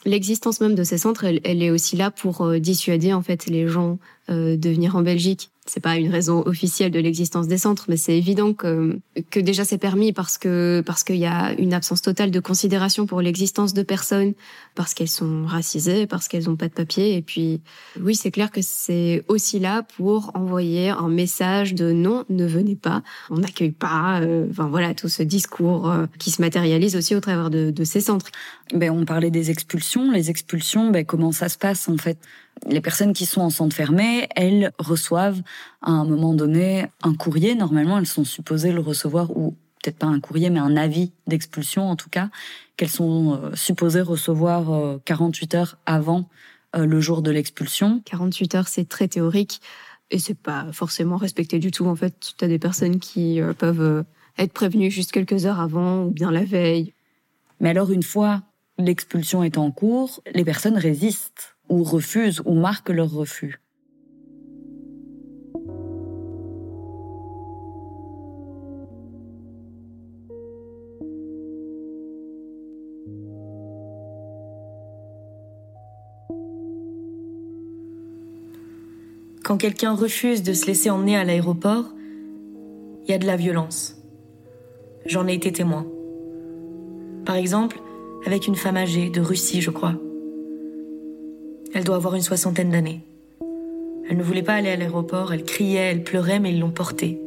L'existence 0.04 0.60
même 0.60 0.74
de 0.74 0.82
ces 0.82 0.98
centres, 0.98 1.24
elle, 1.24 1.40
elle, 1.44 1.62
est 1.62 1.70
aussi 1.70 1.96
là 1.96 2.10
pour 2.10 2.40
euh, 2.40 2.58
dissuader 2.58 3.12
en 3.12 3.22
fait 3.22 3.46
les 3.46 3.68
gens 3.68 3.98
de 4.28 4.68
venir 4.68 4.96
en 4.96 5.02
Belgique 5.02 5.51
c'est 5.64 5.80
pas 5.80 5.96
une 5.96 6.10
raison 6.10 6.42
officielle 6.44 6.90
de 6.90 6.98
l'existence 6.98 7.46
des 7.46 7.56
centres, 7.56 7.84
mais 7.88 7.96
c'est 7.96 8.18
évident 8.18 8.52
que, 8.52 8.98
que 9.30 9.38
déjà 9.38 9.64
c'est 9.64 9.78
permis 9.78 10.12
parce 10.12 10.36
que 10.36 10.82
parce 10.84 11.04
qu'il 11.04 11.16
y 11.16 11.26
a 11.26 11.52
une 11.52 11.72
absence 11.72 12.02
totale 12.02 12.32
de 12.32 12.40
considération 12.40 13.06
pour 13.06 13.20
l'existence 13.20 13.72
de 13.72 13.82
personnes, 13.82 14.34
parce 14.74 14.92
qu'elles 14.92 15.08
sont 15.08 15.44
racisées, 15.46 16.08
parce 16.08 16.26
qu'elles 16.26 16.50
ont 16.50 16.56
pas 16.56 16.66
de 16.66 16.72
papier. 16.72 17.16
Et 17.16 17.22
puis 17.22 17.60
oui, 18.00 18.16
c'est 18.16 18.32
clair 18.32 18.50
que 18.50 18.60
c'est 18.60 19.24
aussi 19.28 19.60
là 19.60 19.84
pour 19.96 20.32
envoyer 20.34 20.88
un 20.88 21.08
message 21.08 21.74
de 21.74 21.92
non, 21.92 22.24
ne 22.28 22.44
venez 22.44 22.74
pas, 22.74 23.04
on 23.30 23.38
n'accueille 23.38 23.70
pas. 23.70 24.20
Euh, 24.20 24.48
enfin 24.50 24.66
voilà, 24.66 24.94
tout 24.94 25.08
ce 25.08 25.22
discours 25.22 25.88
euh, 25.88 26.06
qui 26.18 26.32
se 26.32 26.42
matérialise 26.42 26.96
aussi 26.96 27.14
au 27.14 27.20
travers 27.20 27.50
de, 27.50 27.70
de 27.70 27.84
ces 27.84 28.00
centres. 28.00 28.30
Ben 28.74 28.90
on 28.90 29.04
parlait 29.04 29.30
des 29.30 29.52
expulsions. 29.52 30.10
Les 30.10 30.28
expulsions, 30.28 30.90
ben 30.90 31.04
comment 31.04 31.30
ça 31.30 31.48
se 31.48 31.56
passe 31.56 31.88
en 31.88 31.98
fait? 31.98 32.18
Les 32.66 32.80
personnes 32.80 33.12
qui 33.12 33.26
sont 33.26 33.40
en 33.40 33.50
centre 33.50 33.74
fermé, 33.74 34.28
elles 34.36 34.72
reçoivent 34.78 35.42
à 35.80 35.90
un 35.90 36.04
moment 36.04 36.34
donné 36.34 36.86
un 37.02 37.14
courrier. 37.14 37.54
Normalement, 37.54 37.98
elles 37.98 38.06
sont 38.06 38.24
supposées 38.24 38.72
le 38.72 38.80
recevoir 38.80 39.36
ou 39.36 39.56
peut-être 39.82 39.98
pas 39.98 40.06
un 40.06 40.20
courrier, 40.20 40.50
mais 40.50 40.60
un 40.60 40.76
avis 40.76 41.12
d'expulsion 41.26 41.90
en 41.90 41.96
tout 41.96 42.08
cas, 42.08 42.30
qu'elles 42.76 42.88
sont 42.88 43.34
euh, 43.42 43.54
supposées 43.54 44.00
recevoir 44.00 45.00
48 45.04 45.54
euh, 45.54 45.58
heures 45.58 45.78
avant 45.86 46.28
euh, 46.76 46.86
le 46.86 47.00
jour 47.00 47.22
de 47.22 47.30
l'expulsion. 47.30 48.00
48 48.04 48.54
heures, 48.54 48.68
c'est 48.68 48.88
très 48.88 49.08
théorique 49.08 49.60
et 50.10 50.18
c'est 50.18 50.38
pas 50.38 50.66
forcément 50.72 51.16
respecté 51.16 51.58
du 51.58 51.70
tout. 51.70 51.86
En 51.86 51.96
fait, 51.96 52.34
tu 52.38 52.44
as 52.44 52.48
des 52.48 52.58
personnes 52.58 53.00
qui 53.00 53.40
peuvent 53.58 54.04
être 54.38 54.52
prévenues 54.52 54.90
juste 54.90 55.10
quelques 55.10 55.46
heures 55.46 55.58
avant 55.58 56.04
ou 56.04 56.10
bien 56.10 56.30
la 56.30 56.44
veille. 56.44 56.92
Mais 57.60 57.70
alors, 57.70 57.90
une 57.90 58.02
fois 58.02 58.42
l'expulsion 58.84 59.42
est 59.42 59.58
en 59.58 59.70
cours, 59.70 60.22
les 60.34 60.44
personnes 60.44 60.76
résistent 60.76 61.56
ou 61.68 61.82
refusent 61.82 62.42
ou 62.44 62.54
marquent 62.54 62.90
leur 62.90 63.10
refus. 63.10 63.60
Quand 79.44 79.58
quelqu'un 79.58 79.94
refuse 79.94 80.42
de 80.42 80.52
se 80.52 80.66
laisser 80.66 80.88
emmener 80.88 81.16
à 81.16 81.24
l'aéroport, 81.24 81.92
il 83.04 83.10
y 83.10 83.12
a 83.12 83.18
de 83.18 83.26
la 83.26 83.36
violence. 83.36 83.96
J'en 85.04 85.26
ai 85.26 85.34
été 85.34 85.52
témoin. 85.52 85.84
Par 87.26 87.34
exemple, 87.34 87.81
avec 88.24 88.46
une 88.46 88.56
femme 88.56 88.76
âgée 88.76 89.10
de 89.10 89.20
Russie, 89.20 89.60
je 89.60 89.70
crois. 89.70 89.94
Elle 91.74 91.84
doit 91.84 91.96
avoir 91.96 92.14
une 92.14 92.22
soixantaine 92.22 92.70
d'années. 92.70 93.00
Elle 94.08 94.16
ne 94.16 94.22
voulait 94.22 94.42
pas 94.42 94.54
aller 94.54 94.70
à 94.70 94.76
l'aéroport, 94.76 95.32
elle 95.32 95.44
criait, 95.44 95.90
elle 95.90 96.04
pleurait, 96.04 96.40
mais 96.40 96.52
ils 96.52 96.60
l'ont 96.60 96.70
portée. 96.70 97.20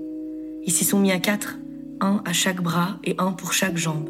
Ils 0.63 0.71
s'y 0.71 0.85
sont 0.85 0.99
mis 0.99 1.11
à 1.11 1.19
quatre, 1.19 1.57
un 2.01 2.21
à 2.25 2.33
chaque 2.33 2.61
bras 2.61 2.99
et 3.03 3.15
un 3.17 3.31
pour 3.31 3.53
chaque 3.53 3.77
jambe. 3.77 4.09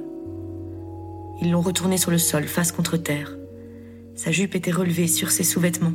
Ils 1.41 1.51
l'ont 1.51 1.61
retournée 1.61 1.97
sur 1.97 2.11
le 2.11 2.17
sol, 2.17 2.45
face 2.45 2.71
contre 2.71 2.97
terre. 2.97 3.37
Sa 4.15 4.31
jupe 4.31 4.55
était 4.55 4.71
relevée 4.71 5.07
sur 5.07 5.31
ses 5.31 5.43
sous-vêtements. 5.43 5.93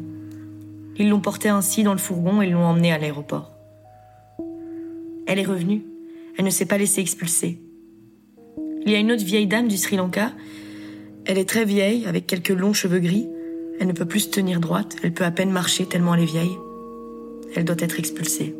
Ils 0.98 1.08
l'ont 1.08 1.20
portée 1.20 1.48
ainsi 1.48 1.82
dans 1.82 1.92
le 1.92 1.98
fourgon 1.98 2.42
et 2.42 2.50
l'ont 2.50 2.64
emmenée 2.64 2.92
à 2.92 2.98
l'aéroport. 2.98 3.52
Elle 5.26 5.38
est 5.38 5.46
revenue. 5.46 5.82
Elle 6.36 6.44
ne 6.44 6.50
s'est 6.50 6.66
pas 6.66 6.78
laissée 6.78 7.00
expulser. 7.00 7.58
Il 8.84 8.92
y 8.92 8.94
a 8.94 8.98
une 8.98 9.12
autre 9.12 9.24
vieille 9.24 9.46
dame 9.46 9.68
du 9.68 9.76
Sri 9.76 9.96
Lanka. 9.96 10.32
Elle 11.26 11.38
est 11.38 11.48
très 11.48 11.64
vieille, 11.64 12.06
avec 12.06 12.26
quelques 12.26 12.48
longs 12.48 12.72
cheveux 12.72 12.98
gris. 12.98 13.28
Elle 13.78 13.86
ne 13.86 13.92
peut 13.92 14.06
plus 14.06 14.20
se 14.20 14.30
tenir 14.30 14.60
droite, 14.60 14.96
elle 15.02 15.12
peut 15.12 15.24
à 15.24 15.30
peine 15.30 15.50
marcher 15.50 15.86
tellement 15.86 16.14
elle 16.14 16.22
est 16.22 16.26
vieille. 16.26 16.56
Elle 17.54 17.64
doit 17.64 17.76
être 17.78 17.98
expulsée. 17.98 18.54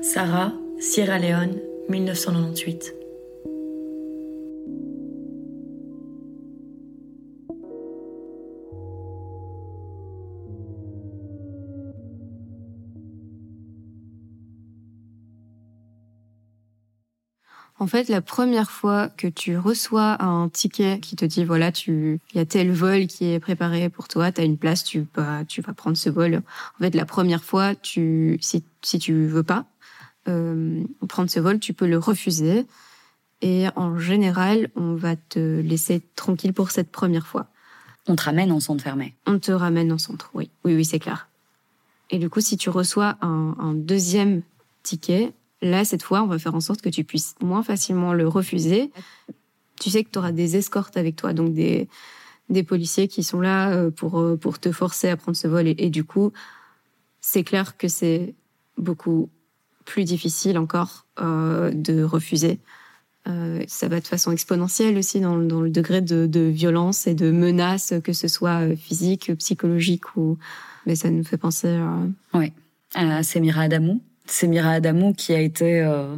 Sarah, 0.00 0.52
Sierra 0.80 1.18
Leone, 1.18 1.60
1998. 1.88 2.94
En 17.80 17.88
fait, 17.88 18.08
la 18.08 18.20
première 18.20 18.70
fois 18.70 19.08
que 19.08 19.26
tu 19.26 19.58
reçois 19.58 20.22
un 20.22 20.48
ticket 20.48 21.00
qui 21.00 21.16
te 21.16 21.24
dit 21.24 21.44
voilà, 21.44 21.72
tu 21.72 22.20
il 22.32 22.38
y 22.38 22.40
a 22.40 22.46
tel 22.46 22.70
vol 22.70 23.06
qui 23.08 23.26
est 23.32 23.40
préparé 23.40 23.88
pour 23.88 24.06
toi, 24.06 24.30
tu 24.30 24.40
as 24.40 24.44
une 24.44 24.58
place, 24.58 24.84
tu 24.84 25.06
vas 25.14 25.44
tu 25.44 25.60
vas 25.60 25.72
prendre 25.72 25.96
ce 25.96 26.08
vol. 26.08 26.42
En 26.76 26.84
fait, 26.84 26.94
la 26.94 27.04
première 27.04 27.42
fois, 27.42 27.74
tu 27.74 28.38
si 28.40 28.64
si 28.82 28.98
tu 29.00 29.26
veux 29.26 29.42
pas 29.42 29.66
euh, 30.28 30.84
prendre 31.08 31.28
ce 31.28 31.40
vol, 31.40 31.58
tu 31.58 31.74
peux 31.74 31.88
le 31.88 31.98
refuser 31.98 32.66
et 33.42 33.66
en 33.74 33.98
général, 33.98 34.70
on 34.76 34.94
va 34.94 35.16
te 35.16 35.60
laisser 35.60 36.00
tranquille 36.14 36.54
pour 36.54 36.70
cette 36.70 36.90
première 36.92 37.26
fois. 37.26 37.48
On 38.06 38.16
te 38.16 38.22
ramène 38.22 38.52
en 38.52 38.60
centre 38.60 38.84
fermé. 38.84 39.14
On 39.26 39.38
te 39.38 39.50
ramène 39.50 39.92
en 39.92 39.98
centre, 39.98 40.30
oui. 40.32 40.50
Oui, 40.64 40.74
oui, 40.74 40.84
c'est 40.84 40.98
clair. 40.98 41.28
Et 42.10 42.18
du 42.18 42.30
coup, 42.30 42.40
si 42.40 42.56
tu 42.56 42.70
reçois 42.70 43.16
un, 43.20 43.56
un 43.58 43.74
deuxième 43.74 44.42
ticket, 44.82 45.32
Là, 45.64 45.86
cette 45.86 46.02
fois, 46.02 46.22
on 46.22 46.26
va 46.26 46.38
faire 46.38 46.54
en 46.54 46.60
sorte 46.60 46.82
que 46.82 46.90
tu 46.90 47.04
puisses 47.04 47.36
moins 47.40 47.62
facilement 47.62 48.12
le 48.12 48.28
refuser. 48.28 48.92
Tu 49.80 49.88
sais 49.88 50.04
que 50.04 50.10
tu 50.10 50.18
auras 50.18 50.30
des 50.30 50.56
escortes 50.56 50.98
avec 50.98 51.16
toi, 51.16 51.32
donc 51.32 51.54
des, 51.54 51.88
des 52.50 52.62
policiers 52.62 53.08
qui 53.08 53.22
sont 53.22 53.40
là 53.40 53.72
euh, 53.72 53.90
pour, 53.90 54.20
euh, 54.20 54.36
pour 54.36 54.58
te 54.58 54.70
forcer 54.72 55.08
à 55.08 55.16
prendre 55.16 55.36
ce 55.36 55.48
vol. 55.48 55.66
Et, 55.66 55.88
du 55.88 56.04
coup, 56.04 56.32
c'est 57.22 57.44
clair 57.44 57.78
que 57.78 57.88
c'est 57.88 58.34
beaucoup 58.76 59.30
plus 59.86 60.04
difficile 60.04 60.58
encore 60.58 61.06
euh, 61.20 61.70
de 61.72 62.02
refuser. 62.02 62.60
Ça 63.66 63.88
va 63.88 64.00
de 64.00 64.06
façon 64.06 64.32
exponentielle 64.32 64.98
aussi 64.98 65.18
dans, 65.18 65.38
dans 65.38 65.62
le 65.62 65.70
degré 65.70 66.02
de, 66.02 66.40
violence 66.40 67.06
et 67.06 67.14
de 67.14 67.30
menace, 67.30 67.94
que 68.04 68.12
ce 68.12 68.28
soit 68.28 68.76
physique, 68.76 69.34
psychologique 69.38 70.14
ou. 70.16 70.36
Mais 70.84 70.94
ça 70.94 71.08
nous 71.08 71.24
fait 71.24 71.38
penser. 71.38 71.68
À... 71.68 72.00
Oui, 72.34 72.52
à 72.92 73.22
Semira 73.22 73.62
Adamou, 73.62 74.02
c'est 74.26 74.46
Mira 74.46 74.72
Adamou 74.72 75.12
qui 75.12 75.34
a 75.34 75.40
été 75.40 75.82
euh, 75.82 76.16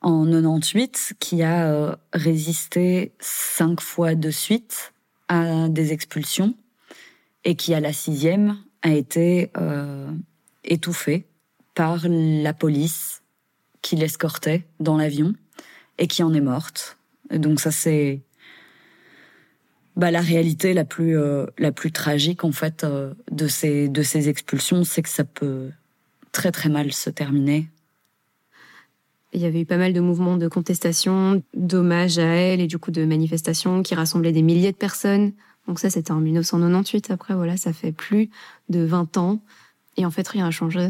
en 0.00 0.26
98, 0.26 1.14
qui 1.20 1.42
a 1.42 1.70
euh, 1.70 1.96
résisté 2.12 3.12
cinq 3.20 3.80
fois 3.80 4.14
de 4.14 4.30
suite 4.30 4.92
à 5.28 5.68
des 5.68 5.92
expulsions 5.92 6.54
et 7.44 7.54
qui 7.54 7.74
à 7.74 7.80
la 7.80 7.92
sixième 7.92 8.58
a 8.82 8.90
été 8.90 9.50
euh, 9.56 10.10
étouffée 10.64 11.26
par 11.74 12.06
la 12.08 12.52
police 12.52 13.22
qui 13.80 13.96
l'escortait 13.96 14.66
dans 14.80 14.96
l'avion 14.96 15.34
et 15.98 16.06
qui 16.06 16.22
en 16.22 16.34
est 16.34 16.40
morte. 16.40 16.98
Et 17.30 17.38
donc 17.38 17.60
ça 17.60 17.70
c'est 17.70 18.20
bah, 19.96 20.10
la 20.10 20.20
réalité 20.20 20.74
la 20.74 20.84
plus 20.84 21.16
la 21.58 21.72
plus 21.72 21.92
tragique 21.92 22.44
en 22.44 22.52
fait 22.52 22.84
de 23.30 23.48
ces 23.48 23.88
de 23.88 24.02
ces 24.02 24.28
expulsions, 24.28 24.84
c'est 24.84 25.02
que 25.02 25.08
ça 25.08 25.24
peut 25.24 25.70
très 26.32 26.50
très 26.50 26.68
mal 26.68 26.92
se 26.92 27.10
terminer 27.10 27.68
Il 29.32 29.40
y 29.40 29.44
avait 29.44 29.60
eu 29.60 29.66
pas 29.66 29.76
mal 29.76 29.92
de 29.92 30.00
mouvements 30.00 30.36
de 30.36 30.48
contestation, 30.48 31.42
d'hommage 31.54 32.18
à 32.18 32.26
elle 32.26 32.60
et 32.60 32.66
du 32.66 32.78
coup 32.78 32.90
de 32.90 33.04
manifestations 33.04 33.82
qui 33.82 33.94
rassemblaient 33.94 34.32
des 34.32 34.42
milliers 34.42 34.72
de 34.72 34.76
personnes. 34.76 35.32
Donc 35.68 35.78
ça, 35.78 35.90
c'était 35.90 36.12
en 36.12 36.20
1998. 36.20 37.10
Après, 37.10 37.34
voilà, 37.34 37.56
ça 37.56 37.72
fait 37.72 37.92
plus 37.92 38.30
de 38.68 38.80
20 38.80 39.16
ans. 39.16 39.40
Et 39.96 40.04
en 40.04 40.10
fait, 40.10 40.26
rien 40.26 40.44
n'a 40.44 40.50
changé. 40.50 40.88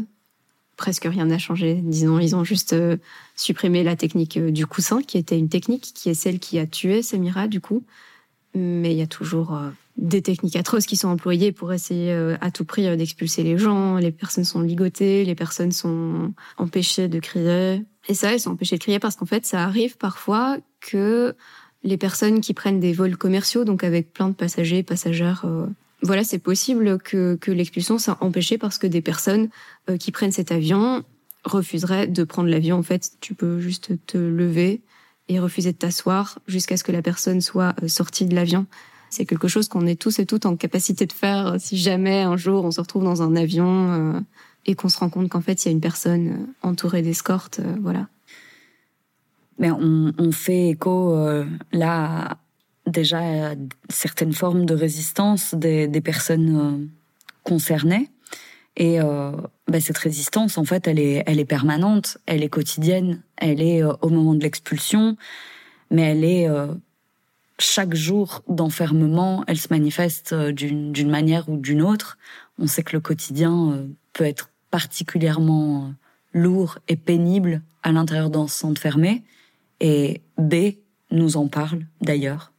Presque 0.77 1.05
rien 1.05 1.27
n'a 1.27 1.39
changé. 1.39 1.75
Disons, 1.83 2.19
ils 2.19 2.35
ont 2.35 2.45
juste 2.45 2.73
euh, 2.73 2.97
supprimé 3.37 3.85
la 3.85 3.97
technique 3.97 4.39
euh, 4.39 4.51
du 4.51 4.67
coussin, 4.67 5.03
qui 5.03 5.19
était 5.19 5.39
une 5.39 5.49
technique 5.49 5.93
qui 5.95 6.09
est 6.09 6.15
celle 6.15 6.39
qui 6.39 6.59
a 6.59 6.67
tué 6.67 7.03
Semira, 7.03 7.47
du 7.49 7.61
coup. 7.61 7.85
Mais 8.55 8.93
il 8.93 8.99
y 8.99 9.03
a 9.03 9.07
toujours 9.07 9.55
euh, 9.55 9.69
des 9.97 10.23
techniques 10.23 10.57
atroces 10.57 10.87
qui 10.87 10.97
sont 10.97 11.09
employées 11.09 11.53
pour 11.53 11.73
essayer 11.73 12.13
à 12.41 12.51
tout 12.51 12.65
prix 12.65 12.97
d'expulser 12.97 13.43
les 13.43 13.59
gens. 13.59 13.97
Les 13.97 14.11
personnes 14.11 14.45
sont 14.45 14.63
ligotées, 14.63 15.25
les 15.25 15.35
personnes 15.35 15.73
sont 15.73 16.33
empêchées 16.57 17.09
de 17.09 17.21
crier. 17.21 17.85
Et 18.09 18.15
ça, 18.15 18.33
elles 18.33 18.41
sont 18.41 18.53
empêchées 18.53 18.77
de 18.77 18.83
crier 18.83 18.99
parce 18.99 19.17
qu'en 19.17 19.27
fait, 19.27 19.45
ça 19.45 19.63
arrive 19.63 19.99
parfois 19.99 20.57
que 20.81 21.35
les 21.85 21.99
personnes 21.99 22.41
qui 22.41 22.55
prennent 22.55 22.81
des 22.81 22.93
vols 22.93 23.17
commerciaux, 23.17 23.65
donc 23.65 23.85
avec 23.85 24.13
plein 24.13 24.29
de 24.29 24.35
passagers, 24.35 24.83
passagères, 24.83 25.45
voilà, 26.03 26.25
c'est 26.25 26.39
possible 26.39 26.99
que, 26.99 27.39
l'expulsion 27.47 27.99
soit 27.99 28.19
empêchée 28.21 28.59
parce 28.59 28.79
que 28.79 28.89
des 28.89 29.01
personnes 29.01 29.49
euh, 29.89 29.97
qui 29.97 30.11
prennent 30.11 30.33
cet 30.33 30.51
avion 30.51 31.05
refuseraient 31.45 32.09
de 32.09 32.25
prendre 32.25 32.49
l'avion. 32.49 32.77
En 32.77 32.83
fait, 32.83 33.13
tu 33.21 33.35
peux 33.35 33.61
juste 33.61 33.93
te 34.07 34.19
lever 34.19 34.83
et 35.29 35.39
refuser 35.39 35.73
de 35.73 35.79
t'asseoir 35.79 36.41
jusqu'à 36.49 36.77
ce 36.77 36.83
que 36.83 36.93
la 36.93 37.03
personne 37.03 37.41
soit 37.41 37.75
euh, 37.83 37.89
sortie 37.89 38.27
de 38.27 38.35
l'avion. 38.35 38.67
C'est 39.13 39.27
quelque 39.27 39.49
chose 39.49 39.69
qu'on 39.69 39.87
est 39.87 40.01
tous 40.01 40.19
et 40.19 40.27
toutes 40.27 40.47
en 40.47 40.57
capacité 40.57 41.07
de 41.07 41.13
faire 41.13 41.47
euh, 41.47 41.57
si 41.59 41.77
jamais 41.77 42.23
un 42.23 42.37
jour 42.37 42.65
on 42.65 42.71
se 42.71 42.81
retrouve 42.81 43.05
dans 43.05 43.23
un 43.23 43.37
avion 43.37 44.25
et 44.67 44.75
qu'on 44.75 44.89
se 44.89 44.99
rend 44.99 45.11
compte 45.11 45.29
qu'en 45.29 45.41
fait 45.41 45.65
il 45.65 45.69
y 45.69 45.71
a 45.71 45.73
une 45.73 45.81
personne 45.81 46.49
entourée 46.63 47.03
d'escorte. 47.03 47.61
voilà. 47.81 48.09
Mais 49.59 49.71
on, 49.71 50.13
on 50.19 50.33
fait 50.33 50.71
écho 50.71 51.17
là 51.73 52.39
déjà 52.87 53.55
certaines 53.89 54.33
formes 54.33 54.67
de 54.67 54.75
résistance 54.75 55.55
des, 55.55 55.89
des 55.89 56.01
personnes 56.01 56.57
euh, 56.57 56.87
concernées. 57.45 58.11
Et 58.77 59.01
euh, 59.01 59.33
bah, 59.69 59.81
cette 59.81 59.99
résistance, 59.99 60.57
en 60.57 60.65
fait, 60.65 60.89
elle 60.89 60.99
est, 60.99 61.23
elle 61.27 61.39
est 61.39 61.45
permanente, 61.45 62.19
elle 62.27 62.43
est 62.43 62.49
quotidienne, 62.49 63.23
elle 63.37 63.61
est 63.61 63.83
euh, 63.83 63.93
au 64.01 64.09
moment 64.09 64.35
de 64.35 64.43
l'expulsion, 64.43 65.17
mais 65.91 66.03
elle 66.03 66.25
est 66.25 66.49
euh, 66.49 66.69
chaque 67.59 67.95
jour 67.95 68.43
d'enfermement, 68.49 69.45
elle 69.47 69.59
se 69.59 69.69
manifeste 69.71 70.35
d'une 70.35 71.11
manière 71.11 71.49
ou 71.49 71.57
d'une 71.57 71.83
autre. 71.83 72.19
On 72.59 72.67
sait 72.67 72.83
que 72.83 72.97
le 72.97 73.01
quotidien 73.01 73.87
peut 74.13 74.25
être 74.25 74.51
particulièrement 74.71 75.95
lourd 76.33 76.79
et 76.89 76.97
pénible 76.97 77.63
à 77.83 77.93
l'intérieur 77.93 78.31
d'un 78.31 78.49
centre 78.49 78.81
fermé. 78.81 79.23
Et 79.81 80.23
B 80.39 80.75
nous 81.11 81.37
en 81.37 81.47
parle 81.47 81.87
d'ailleurs 82.01 82.53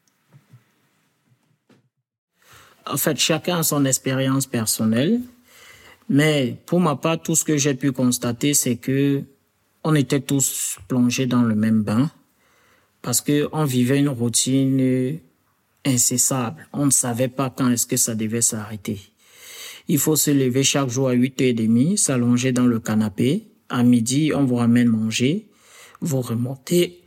en 2.85 2.97
fait, 2.97 3.17
chacun 3.17 3.59
a 3.59 3.63
son 3.63 3.85
expérience 3.85 4.47
personnelle. 4.47 5.21
Mais 6.09 6.57
pour 6.65 6.79
ma 6.79 6.95
part, 6.95 7.21
tout 7.21 7.35
ce 7.35 7.43
que 7.43 7.57
j'ai 7.57 7.73
pu 7.73 7.91
constater, 7.91 8.53
c'est 8.53 8.75
que 8.75 9.23
on 9.83 9.95
était 9.95 10.19
tous 10.19 10.77
plongés 10.87 11.25
dans 11.25 11.41
le 11.41 11.55
même 11.55 11.83
bain 11.83 12.09
parce 13.03 13.21
que 13.21 13.47
on 13.51 13.65
vivait 13.65 13.99
une 13.99 14.09
routine 14.09 15.19
incessable. 15.85 16.67
On 16.73 16.87
ne 16.87 16.91
savait 16.91 17.27
pas 17.27 17.53
quand 17.55 17.69
est-ce 17.69 17.85
que 17.85 17.97
ça 17.97 18.15
devait 18.15 18.41
s'arrêter. 18.41 18.99
Il 19.87 19.99
faut 19.99 20.15
se 20.15 20.31
lever 20.31 20.63
chaque 20.63 20.89
jour 20.89 21.09
à 21.09 21.13
8h30, 21.13 21.97
s'allonger 21.97 22.51
dans 22.51 22.65
le 22.65 22.79
canapé. 22.79 23.43
À 23.69 23.83
midi, 23.83 24.31
on 24.33 24.45
vous 24.45 24.55
ramène 24.55 24.87
manger. 24.87 25.47
Vous 26.01 26.21
remontez. 26.21 27.01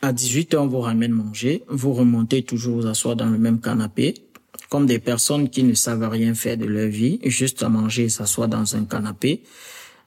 À 0.00 0.12
18h, 0.12 0.56
on 0.56 0.66
vous 0.66 0.80
ramène 0.80 1.12
manger. 1.12 1.62
Vous 1.68 1.92
remontez 1.92 2.42
toujours 2.42 2.80
vous 2.80 2.86
asseoir 2.86 3.14
dans 3.14 3.30
le 3.30 3.38
même 3.38 3.60
canapé 3.60 4.14
comme 4.72 4.86
des 4.86 4.98
personnes 4.98 5.50
qui 5.50 5.64
ne 5.64 5.74
savent 5.74 6.08
rien 6.08 6.32
faire 6.32 6.56
de 6.56 6.64
leur 6.64 6.88
vie, 6.88 7.18
juste 7.24 7.62
à 7.62 7.68
manger 7.68 8.04
et 8.04 8.08
s'asseoir 8.08 8.48
dans 8.48 8.74
un 8.74 8.86
canapé. 8.86 9.42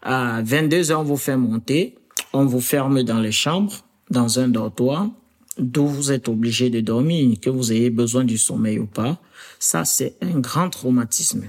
À 0.02 0.42
22 0.42 0.92
ans, 0.92 1.02
on 1.02 1.04
vous 1.04 1.18
fait 1.18 1.38
monter, 1.38 1.94
on 2.34 2.46
vous 2.46 2.62
ferme 2.62 3.04
dans 3.04 3.20
les 3.20 3.32
chambres, 3.32 3.86
dans 4.10 4.40
un 4.40 4.48
dortoir, 4.48 5.12
d'où 5.58 5.88
vous 5.88 6.12
êtes 6.12 6.28
obligé 6.28 6.70
de 6.70 6.82
dormir, 6.82 7.40
que 7.42 7.50
vous 7.50 7.72
ayez 7.72 7.90
besoin 7.90 8.24
du 8.24 8.38
sommeil 8.38 8.80
ou 8.80 8.86
pas. 8.86 9.20
Ça, 9.60 9.86
c'est 9.86 10.16
un 10.22 10.40
grand 10.40 10.70
traumatisme. 10.70 11.44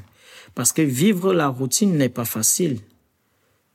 Parce 0.55 0.73
que 0.73 0.83
vivre 0.83 1.33
la 1.33 1.49
routine 1.49 1.97
n'est 1.97 2.09
pas 2.09 2.25
facile. 2.25 2.79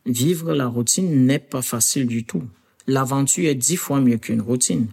Vivre 0.06 0.54
la 0.54 0.68
routine 0.68 1.26
n'est 1.26 1.40
pas 1.40 1.62
facile 1.62 2.08
du 2.08 2.24
tout. 2.24 2.44
L'aventure 2.88 3.50
est 3.50 3.56
dix 3.56 3.78
fois 3.78 4.02
mieux 4.02 4.18
qu'une 4.18 4.42
routine. 4.42 4.88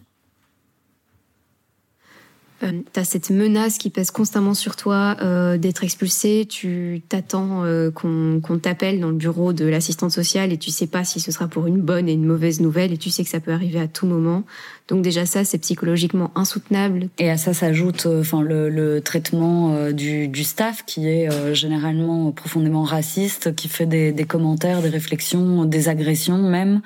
Euh, 2.64 2.72
tu 2.92 3.00
as 3.00 3.04
cette 3.04 3.30
menace 3.30 3.78
qui 3.78 3.88
pèse 3.88 4.10
constamment 4.10 4.54
sur 4.54 4.74
toi 4.74 5.16
euh, 5.22 5.58
d'être 5.58 5.84
expulsé, 5.84 6.44
tu 6.48 7.02
t'attends 7.08 7.64
euh, 7.64 7.92
qu'on 7.92 8.58
t'appelle 8.60 8.98
dans 8.98 9.10
le 9.10 9.14
bureau 9.14 9.52
de 9.52 9.64
l'assistante 9.64 10.10
sociale 10.10 10.52
et 10.52 10.58
tu 10.58 10.70
sais 10.70 10.88
pas 10.88 11.04
si 11.04 11.20
ce 11.20 11.30
sera 11.30 11.46
pour 11.46 11.68
une 11.68 11.80
bonne 11.80 12.08
et 12.08 12.14
une 12.14 12.26
mauvaise 12.26 12.60
nouvelle 12.60 12.92
et 12.92 12.98
tu 12.98 13.10
sais 13.10 13.22
que 13.22 13.30
ça 13.30 13.38
peut 13.38 13.52
arriver 13.52 13.78
à 13.78 13.86
tout 13.86 14.06
moment. 14.06 14.42
Donc 14.88 15.02
déjà 15.02 15.26
ça, 15.26 15.44
c'est 15.44 15.58
psychologiquement 15.58 16.30
insoutenable. 16.34 17.08
Et 17.18 17.30
à 17.30 17.36
ça 17.36 17.52
s'ajoute 17.52 18.06
euh, 18.06 18.22
enfin 18.22 18.40
le, 18.40 18.70
le, 18.70 19.02
traitement 19.02 19.74
euh, 19.74 19.92
du, 19.92 20.28
du, 20.28 20.44
staff 20.44 20.84
qui 20.86 21.06
est 21.06 21.30
euh, 21.30 21.52
généralement 21.52 22.32
profondément 22.32 22.82
raciste, 22.82 23.54
qui 23.54 23.68
fait 23.68 23.84
des, 23.84 24.12
des, 24.12 24.24
commentaires, 24.24 24.80
des 24.80 24.88
réflexions, 24.88 25.66
des 25.66 25.90
agressions 25.90 26.38
même. 26.38 26.80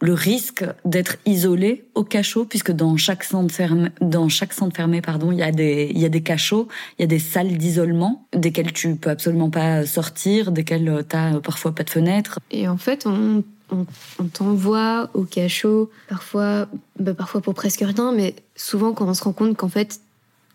Le 0.00 0.14
risque 0.14 0.64
d'être 0.84 1.16
isolé 1.26 1.84
au 1.96 2.04
cachot, 2.04 2.44
puisque 2.44 2.70
dans 2.70 2.96
chaque 2.96 3.24
centre 3.24 3.52
fermé, 3.52 3.88
dans 4.00 4.28
chaque 4.28 4.52
centre 4.52 4.76
fermé, 4.76 5.00
pardon, 5.00 5.32
il 5.32 5.38
y 5.38 5.42
a 5.42 5.50
des 5.50 5.90
il 5.92 5.98
y 5.98 6.04
a 6.04 6.08
des 6.08 6.22
cachots, 6.22 6.68
il 6.98 7.02
y 7.02 7.04
a 7.04 7.08
des 7.08 7.18
salles 7.18 7.56
d'isolement, 7.56 8.24
desquelles 8.32 8.72
tu 8.72 8.94
peux 8.94 9.10
absolument 9.10 9.50
pas 9.50 9.84
sortir, 9.84 10.52
desquelles 10.52 11.04
t'as 11.08 11.40
parfois 11.40 11.74
pas 11.74 11.82
de 11.82 11.90
fenêtre. 11.90 12.38
Et 12.52 12.68
en 12.68 12.76
fait, 12.76 13.04
on 13.06 13.42
on, 13.70 14.24
t'envoie 14.24 15.10
au 15.14 15.24
cachot, 15.24 15.90
parfois, 16.08 16.68
bah 16.98 17.14
parfois 17.14 17.40
pour 17.40 17.54
presque 17.54 17.80
rien, 17.80 18.12
mais 18.12 18.34
souvent 18.56 18.92
quand 18.92 19.08
on 19.08 19.14
se 19.14 19.24
rend 19.24 19.32
compte 19.32 19.56
qu'en 19.56 19.68
fait 19.68 20.00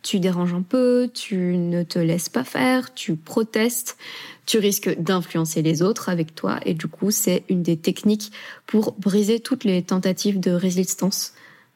tu 0.02 0.20
déranges 0.20 0.54
un 0.54 0.62
peu, 0.62 1.10
tu 1.14 1.56
ne 1.58 1.84
te 1.84 1.98
laisses 1.98 2.28
pas 2.28 2.44
faire, 2.44 2.94
tu 2.94 3.16
protestes, 3.16 3.98
tu 4.46 4.58
risques 4.58 5.00
d'influencer 5.00 5.62
les 5.62 5.82
autres 5.82 6.10
avec 6.10 6.36
toi, 6.36 6.60
et 6.66 6.74
du 6.74 6.88
coup 6.88 7.12
c'est 7.12 7.44
une 7.50 7.64
des 7.64 7.78
techniques 7.78 8.32
pour 8.68 8.94
briser 8.94 9.40
toutes 9.40 9.64
les 9.64 9.82
tentatives 9.82 10.40
de 10.40 10.52
résistance. 10.52 11.34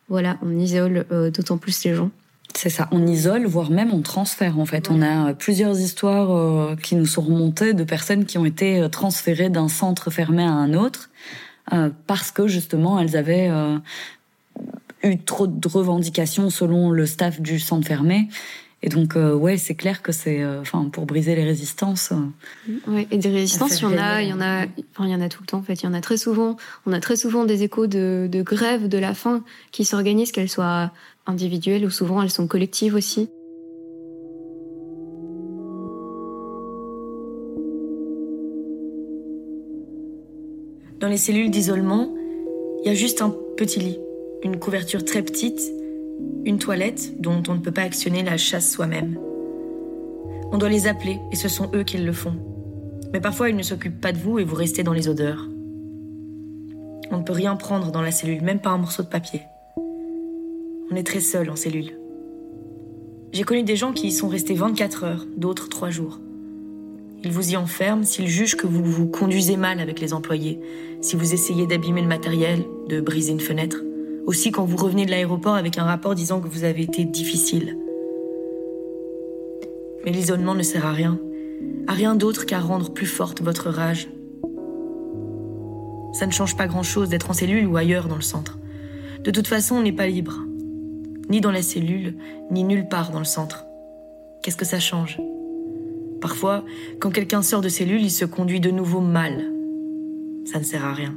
Voilà, 0.09 0.37
on 0.41 0.57
isole 0.57 1.05
euh, 1.11 1.29
d'autant 1.29 1.57
plus 1.57 1.83
les 1.83 1.93
gens. 1.93 2.11
C'est 2.57 2.71
ça, 2.71 2.87
on 2.91 3.05
isole, 3.05 3.45
voire 3.45 3.69
même 3.69 3.93
on 3.93 4.01
transfère 4.01 4.57
en 4.57 4.65
fait. 4.65 4.89
On 4.89 5.03
a 5.03 5.35
plusieurs 5.35 5.79
histoires 5.79 6.35
euh, 6.35 6.75
qui 6.75 6.95
nous 6.95 7.05
sont 7.05 7.21
remontées 7.21 7.75
de 7.75 7.83
personnes 7.83 8.25
qui 8.25 8.39
ont 8.39 8.45
été 8.45 8.81
euh, 8.81 8.89
transférées 8.89 9.51
d'un 9.51 9.67
centre 9.67 10.09
fermé 10.09 10.41
à 10.41 10.49
un 10.53 10.73
autre 10.73 11.11
euh, 11.71 11.91
parce 12.07 12.31
que 12.31 12.47
justement 12.47 12.99
elles 12.99 13.15
avaient 13.15 13.51
eu 15.03 15.19
trop 15.19 15.45
de 15.45 15.67
revendications 15.67 16.49
selon 16.49 16.89
le 16.89 17.05
staff 17.05 17.39
du 17.39 17.59
centre 17.59 17.87
fermé. 17.87 18.27
Et 18.83 18.89
donc 18.89 19.15
ouais, 19.15 19.57
c'est 19.57 19.73
clair 19.73 20.01
que 20.03 20.11
c'est, 20.11 20.45
enfin, 20.45 20.89
pour 20.91 21.05
briser 21.05 21.35
les 21.35 21.43
résistances. 21.43 22.13
ouais, 22.87 23.07
et 23.09 23.17
des 23.17 23.29
résistances, 23.29 23.81
il 23.81 23.83
y 23.83 23.85
en 23.85 23.97
a, 23.97 24.21
il 24.21 24.29
y 24.29 24.33
en 24.33 24.39
a, 24.39 24.65
enfin, 24.91 25.05
il 25.05 25.09
y 25.09 25.15
en 25.15 25.21
a 25.21 25.29
tout 25.29 25.41
le 25.41 25.47
temps 25.47 25.57
en 25.57 25.63
fait. 25.63 25.81
Il 25.81 25.85
y 25.85 25.89
en 25.89 25.93
a 25.93 26.01
très 26.01 26.17
souvent. 26.17 26.57
On 26.85 26.93
a 26.93 26.99
très 26.99 27.15
souvent 27.15 27.43
des 27.43 27.63
échos 27.63 27.87
de, 27.87 28.29
de 28.31 28.41
grèves 28.43 28.87
de 28.87 28.99
la 28.99 29.15
faim 29.15 29.43
qui 29.71 29.83
s'organisent, 29.83 30.31
qu'elles 30.31 30.49
soient 30.49 30.91
individuelles 31.25 31.85
ou 31.85 31.89
souvent 31.89 32.21
elles 32.21 32.29
sont 32.29 32.47
collectives 32.47 32.93
aussi. 32.93 33.29
Dans 40.99 41.09
les 41.09 41.17
cellules 41.17 41.51
d'isolement, 41.51 42.13
il 42.83 42.87
y 42.87 42.89
a 42.89 42.95
juste 42.95 43.21
un 43.21 43.35
petit 43.55 43.79
lit, 43.79 43.99
une 44.43 44.57
couverture 44.57 45.05
très 45.05 45.21
petite, 45.21 45.61
une 46.45 46.59
toilette 46.59 47.19
dont 47.21 47.43
on 47.47 47.55
ne 47.55 47.59
peut 47.59 47.71
pas 47.71 47.81
actionner 47.81 48.23
la 48.23 48.37
chasse 48.37 48.71
soi-même. 48.71 49.19
On 50.51 50.57
doit 50.57 50.69
les 50.69 50.87
appeler 50.87 51.19
et 51.31 51.35
ce 51.35 51.49
sont 51.49 51.69
eux 51.73 51.83
qui 51.83 51.97
le 51.97 52.13
font. 52.13 52.35
Mais 53.13 53.19
parfois 53.19 53.49
ils 53.49 53.55
ne 53.55 53.63
s'occupent 53.63 53.99
pas 53.99 54.13
de 54.13 54.17
vous 54.17 54.39
et 54.39 54.43
vous 54.43 54.55
restez 54.55 54.83
dans 54.83 54.93
les 54.93 55.09
odeurs. 55.09 55.47
On 57.11 57.17
ne 57.17 57.23
peut 57.23 57.33
rien 57.33 57.55
prendre 57.55 57.91
dans 57.91 58.01
la 58.01 58.11
cellule, 58.11 58.41
même 58.41 58.59
pas 58.59 58.69
un 58.69 58.77
morceau 58.77 59.03
de 59.03 59.07
papier. 59.07 59.41
On 60.89 60.95
est 60.95 61.05
très 61.05 61.19
seul 61.19 61.49
en 61.49 61.55
cellule. 61.55 61.97
J'ai 63.33 63.43
connu 63.43 63.63
des 63.63 63.75
gens 63.75 63.91
qui 63.91 64.07
y 64.07 64.11
sont 64.11 64.29
restés 64.29 64.53
24 64.53 65.03
heures, 65.03 65.25
d'autres 65.35 65.69
3 65.69 65.89
jours. 65.89 66.19
Ils 67.23 67.31
vous 67.31 67.51
y 67.51 67.57
enferment 67.57 68.03
s'ils 68.03 68.27
jugent 68.27 68.55
que 68.55 68.67
vous 68.67 68.83
vous 68.83 69.07
conduisez 69.07 69.57
mal 69.57 69.79
avec 69.79 69.99
les 69.99 70.13
employés, 70.13 70.59
si 71.01 71.15
vous 71.15 71.33
essayez 71.33 71.67
d'abîmer 71.67 72.01
le 72.01 72.07
matériel, 72.07 72.63
de 72.87 73.01
briser 73.01 73.31
une 73.31 73.39
fenêtre, 73.39 73.81
aussi 74.27 74.51
quand 74.51 74.65
vous 74.65 74.77
revenez 74.77 75.05
de 75.05 75.11
l'aéroport 75.11 75.55
avec 75.55 75.77
un 75.79 75.85
rapport 75.85 76.13
disant 76.13 76.41
que 76.41 76.49
vous 76.49 76.65
avez 76.65 76.83
été 76.83 77.05
difficile. 77.05 77.77
Mais 80.05 80.11
l'isolement 80.11 80.53
ne 80.53 80.63
sert 80.63 80.85
à 80.85 80.91
rien, 80.91 81.17
à 81.87 81.93
rien 81.93 82.13
d'autre 82.13 82.45
qu'à 82.45 82.59
rendre 82.59 82.93
plus 82.93 83.07
forte 83.07 83.41
votre 83.41 83.69
rage. 83.69 84.09
Ça 86.13 86.27
ne 86.27 86.31
change 86.31 86.57
pas 86.57 86.67
grand-chose 86.67 87.09
d'être 87.09 87.29
en 87.29 87.33
cellule 87.33 87.67
ou 87.67 87.77
ailleurs 87.77 88.07
dans 88.07 88.15
le 88.15 88.21
centre. 88.21 88.59
De 89.23 89.31
toute 89.31 89.47
façon, 89.47 89.75
on 89.75 89.81
n'est 89.81 89.91
pas 89.93 90.07
libre. 90.07 90.43
Ni 91.29 91.41
dans 91.41 91.51
la 91.51 91.61
cellule, 91.61 92.15
ni 92.51 92.63
nulle 92.63 92.87
part 92.87 93.11
dans 93.11 93.19
le 93.19 93.25
centre. 93.25 93.65
Qu'est-ce 94.43 94.57
que 94.57 94.65
ça 94.65 94.79
change? 94.79 95.19
Parfois, 96.21 96.63
quand 96.99 97.11
quelqu'un 97.11 97.41
sort 97.41 97.61
de 97.61 97.69
cellule, 97.69 98.01
il 98.01 98.11
se 98.11 98.25
conduit 98.25 98.59
de 98.59 98.71
nouveau 98.71 99.01
mal. 99.01 99.51
Ça 100.45 100.59
ne 100.59 100.63
sert 100.63 100.83
à 100.83 100.93
rien. 100.93 101.15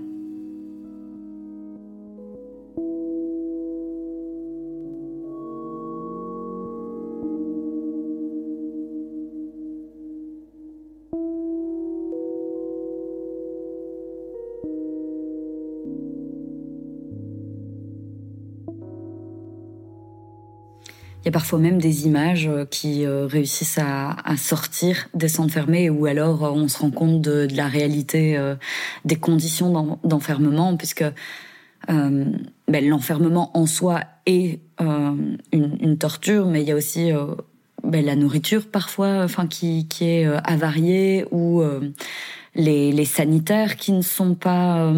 Il 21.22 21.26
y 21.26 21.28
a 21.28 21.32
parfois 21.32 21.58
même 21.58 21.78
des 21.78 22.06
images 22.06 22.48
euh, 22.48 22.64
qui 22.64 23.04
euh, 23.04 23.26
réussissent 23.26 23.78
à, 23.78 24.16
sortir 24.38 25.08
des 25.12 25.28
centres 25.28 25.52
fermés 25.52 25.90
ou 25.90 26.06
alors 26.06 26.44
euh, 26.44 26.50
on 26.50 26.66
se 26.66 26.78
rend 26.78 26.90
compte 26.90 27.20
de, 27.20 27.46
la 27.54 27.68
réalité 27.68 28.38
des 29.04 29.16
conditions 29.16 29.98
d'enfermement 30.04 30.76
puisque 30.76 31.04
ben, 31.88 32.40
l'enfermement 32.68 33.56
en 33.56 33.66
soi 33.66 34.00
est 34.26 34.60
une, 35.52 35.96
torture, 35.98 36.46
mais 36.46 36.62
il 36.62 36.68
y 36.68 36.72
a 36.72 36.76
aussi 36.76 37.10
ben, 37.82 38.04
la 38.04 38.16
nourriture 38.16 38.66
parfois, 38.66 39.22
enfin 39.24 39.46
qui, 39.46 39.86
est 40.00 40.24
avariée 40.44 41.26
ou 41.30 41.62
les, 42.54 42.92
les, 42.92 43.04
sanitaires 43.04 43.76
qui 43.76 43.92
ne 43.92 44.02
sont 44.02 44.34
pas 44.34 44.92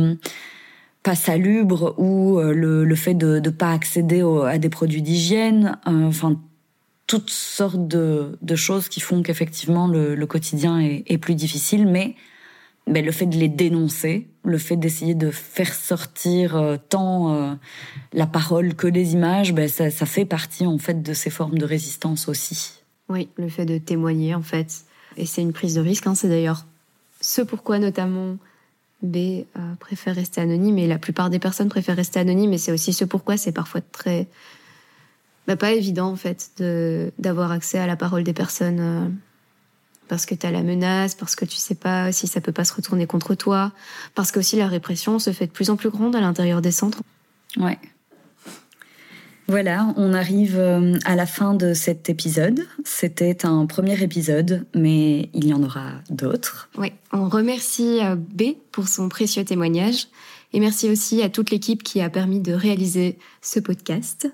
pas 1.03 1.15
salubre 1.15 1.95
ou 1.99 2.39
euh, 2.39 2.53
le, 2.53 2.95
fait 2.95 3.15
de 3.15 3.41
ne 3.41 3.51
pas 3.51 3.73
accéder 3.73 4.23
à 4.47 4.59
des 4.59 4.69
produits 4.69 5.03
d'hygiène, 5.03 5.79
euh, 5.87 6.07
enfin 6.07 6.41
toutes 7.07 7.31
sortes 7.31 7.89
de, 7.89 8.39
choses 8.55 8.89
qui 8.89 9.01
font 9.01 9.23
qu'effectivement 9.23 9.87
le, 9.89 10.25
quotidien 10.25 10.81
est, 10.81 11.19
plus 11.19 11.35
difficile, 11.35 11.87
mais, 11.87 12.15
mais 12.87 13.03
le 13.03 13.13
fait 13.13 13.27
de 13.27 13.37
les 13.37 13.49
dénoncer, 13.49 14.29
le 14.45 14.57
fait 14.57 14.77
d'essayer 14.77 15.15
de 15.15 15.31
faire 15.31 15.75
sortir 15.75 16.57
euh, 16.57 16.77
tant 16.89 17.59
la 18.13 18.27
parole 18.27 18.75
que 18.75 18.87
les 18.87 19.13
images, 19.13 19.53
ben 19.53 19.69
ça, 19.69 19.91
ça 19.91 20.07
fait 20.07 20.25
partie 20.25 20.65
en 20.65 20.79
fait 20.79 21.03
de 21.03 21.13
ces 21.13 21.29
formes 21.29 21.59
de 21.59 21.67
résistance 21.67 22.29
aussi. 22.29 22.83
Oui, 23.09 23.29
le 23.37 23.49
fait 23.49 23.67
de 23.67 23.77
témoigner 23.77 24.35
en 24.35 24.43
fait, 24.43 24.85
et 25.19 25.27
c'est 25.27 25.43
une 25.43 25.53
prise 25.53 25.75
de 25.75 25.81
risque. 25.81 26.07
Hein, 26.07 26.15
c'est 26.15 26.29
d'ailleurs 26.29 26.65
ce 27.21 27.43
pourquoi 27.43 27.79
notamment 27.79 28.37
B 29.03 29.17
euh, 29.17 29.45
préfère 29.81 30.15
rester 30.15 30.41
anonyme 30.41 30.79
et 30.79 30.87
la 30.87 30.99
plupart 30.99 31.31
des 31.31 31.39
personnes 31.39 31.69
préfèrent 31.69 31.97
rester 31.97 32.21
anonyme 32.21 32.53
et 32.53 32.59
c'est 32.59 32.73
aussi 32.73 32.93
ce 32.93 33.05
pourquoi 33.05 33.37
c'est 33.37 33.53
parfois 33.53 33.81
très 33.81 34.29
bah, 35.47 35.57
pas 35.57 35.73
évident 35.73 36.09
en 36.09 36.17
fait 36.17 36.63
d'avoir 37.19 37.51
accès 37.51 37.79
à 37.79 37.87
la 37.87 37.97
parole 37.97 38.23
des 38.23 38.33
personnes 38.33 38.81
euh, 38.81 39.09
parce 40.09 40.27
que 40.27 40.35
tu 40.35 40.47
as 40.47 40.51
la 40.51 40.63
menace, 40.63 41.15
parce 41.15 41.35
que 41.35 41.45
tu 41.45 41.57
sais 41.57 41.75
pas 41.75 42.13
si 42.13 42.27
ça 42.27 42.41
peut 42.41 42.53
pas 42.53 42.65
se 42.65 42.75
retourner 42.75 43.07
contre 43.07 43.35
toi, 43.35 43.73
parce 44.15 44.31
que 44.31 44.39
aussi 44.39 44.57
la 44.57 44.69
répression 44.69 45.19
se 45.19 45.33
fait 45.33 45.47
de 45.47 45.53
plus 45.53 45.71
en 45.71 45.77
plus 45.77 45.91
grande 45.91 46.15
à 46.15 46.21
l'intérieur 46.21 46.61
des 46.61 46.71
centres. 46.71 47.03
Ouais. 47.57 47.79
Voilà, 49.49 49.93
on 49.97 50.15
arrive 50.15 50.57
euh, 50.59 50.97
à 51.05 51.17
la 51.17 51.27
fin 51.27 51.53
de 51.55 51.75
cet 51.75 52.09
épisode. 52.09 52.65
C'était 52.85 53.45
un 53.45 53.67
premier 53.67 54.01
épisode, 54.03 54.65
mais 54.75 55.29
il 55.35 55.47
y 55.47 55.53
en 55.53 55.63
aura 55.63 55.95
d'autres. 56.11 56.71
Oui, 56.79 56.93
on 57.13 57.29
remercie 57.29 57.99
euh, 58.03 58.15
B 58.15 58.55
pour 58.71 58.87
son 58.89 59.09
précieux 59.09 59.45
témoignage 59.45 60.07
et 60.53 60.61
merci 60.61 60.89
aussi 60.89 61.23
à 61.23 61.29
toute 61.29 61.51
l'équipe 61.51 61.83
qui 61.83 62.01
a 62.01 62.09
permis 62.09 62.39
de 62.41 62.53
réaliser 62.53 63.19
ce 63.41 63.59
podcast. 63.59 64.33